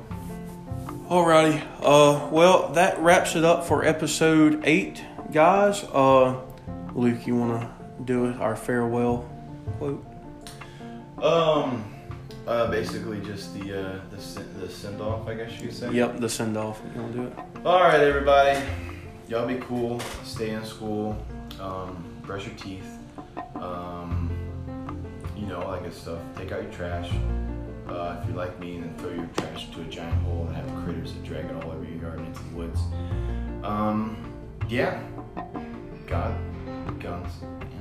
Alrighty. 1.08 1.62
Uh, 1.82 2.28
well, 2.30 2.68
that 2.72 2.98
wraps 3.00 3.36
it 3.36 3.44
up 3.44 3.66
for 3.66 3.84
episode 3.84 4.62
eight, 4.64 5.02
guys. 5.32 5.84
Uh, 5.84 6.38
Luke, 6.94 7.26
you 7.26 7.36
want 7.36 7.60
to 7.60 8.04
do 8.04 8.26
it? 8.26 8.36
Our 8.40 8.54
farewell 8.54 9.28
quote. 9.78 10.04
Um, 11.22 11.92
uh, 12.46 12.70
basically 12.70 13.20
just 13.20 13.54
the 13.58 13.80
uh, 13.80 14.00
the 14.10 14.42
the 14.60 14.68
send 14.68 15.00
off, 15.00 15.26
I 15.26 15.34
guess 15.34 15.52
you 15.58 15.68
could 15.68 15.76
say. 15.76 15.92
Yep, 15.92 16.18
the 16.18 16.28
send 16.28 16.56
off. 16.56 16.82
You 16.94 17.00
want 17.00 17.14
to 17.14 17.18
do 17.18 17.26
it? 17.26 17.38
All 17.64 17.80
right, 17.80 18.00
everybody. 18.00 18.60
Y'all 19.28 19.46
be 19.46 19.56
cool. 19.56 20.00
Stay 20.24 20.50
in 20.50 20.64
school. 20.64 21.16
Um, 21.60 22.04
brush 22.22 22.46
your 22.46 22.56
teeth. 22.56 22.98
Um, 23.54 24.30
you 25.36 25.46
know, 25.46 25.62
all 25.62 25.72
that 25.72 25.82
good 25.82 25.94
stuff. 25.94 26.18
Take 26.36 26.52
out 26.52 26.62
your 26.62 26.72
trash. 26.72 27.10
Uh, 27.88 28.18
if 28.20 28.28
you're 28.28 28.36
like 28.36 28.58
me, 28.58 28.80
then 28.80 28.94
throw 28.98 29.10
your 29.12 29.26
trash 29.36 29.68
into 29.68 29.80
a 29.80 29.84
giant 29.84 30.20
hole 30.22 30.46
and 30.46 30.56
have 30.56 30.84
critters 30.84 31.12
that 31.12 31.24
drag 31.24 31.46
it 31.46 31.64
all 31.64 31.70
over 31.72 31.84
your 31.84 32.02
yard 32.02 32.18
and 32.18 32.28
into 32.28 32.42
the 32.44 32.56
woods. 32.56 32.80
Um, 33.62 34.32
yeah. 34.68 35.02
God, 36.06 36.34
guns. 37.00 37.71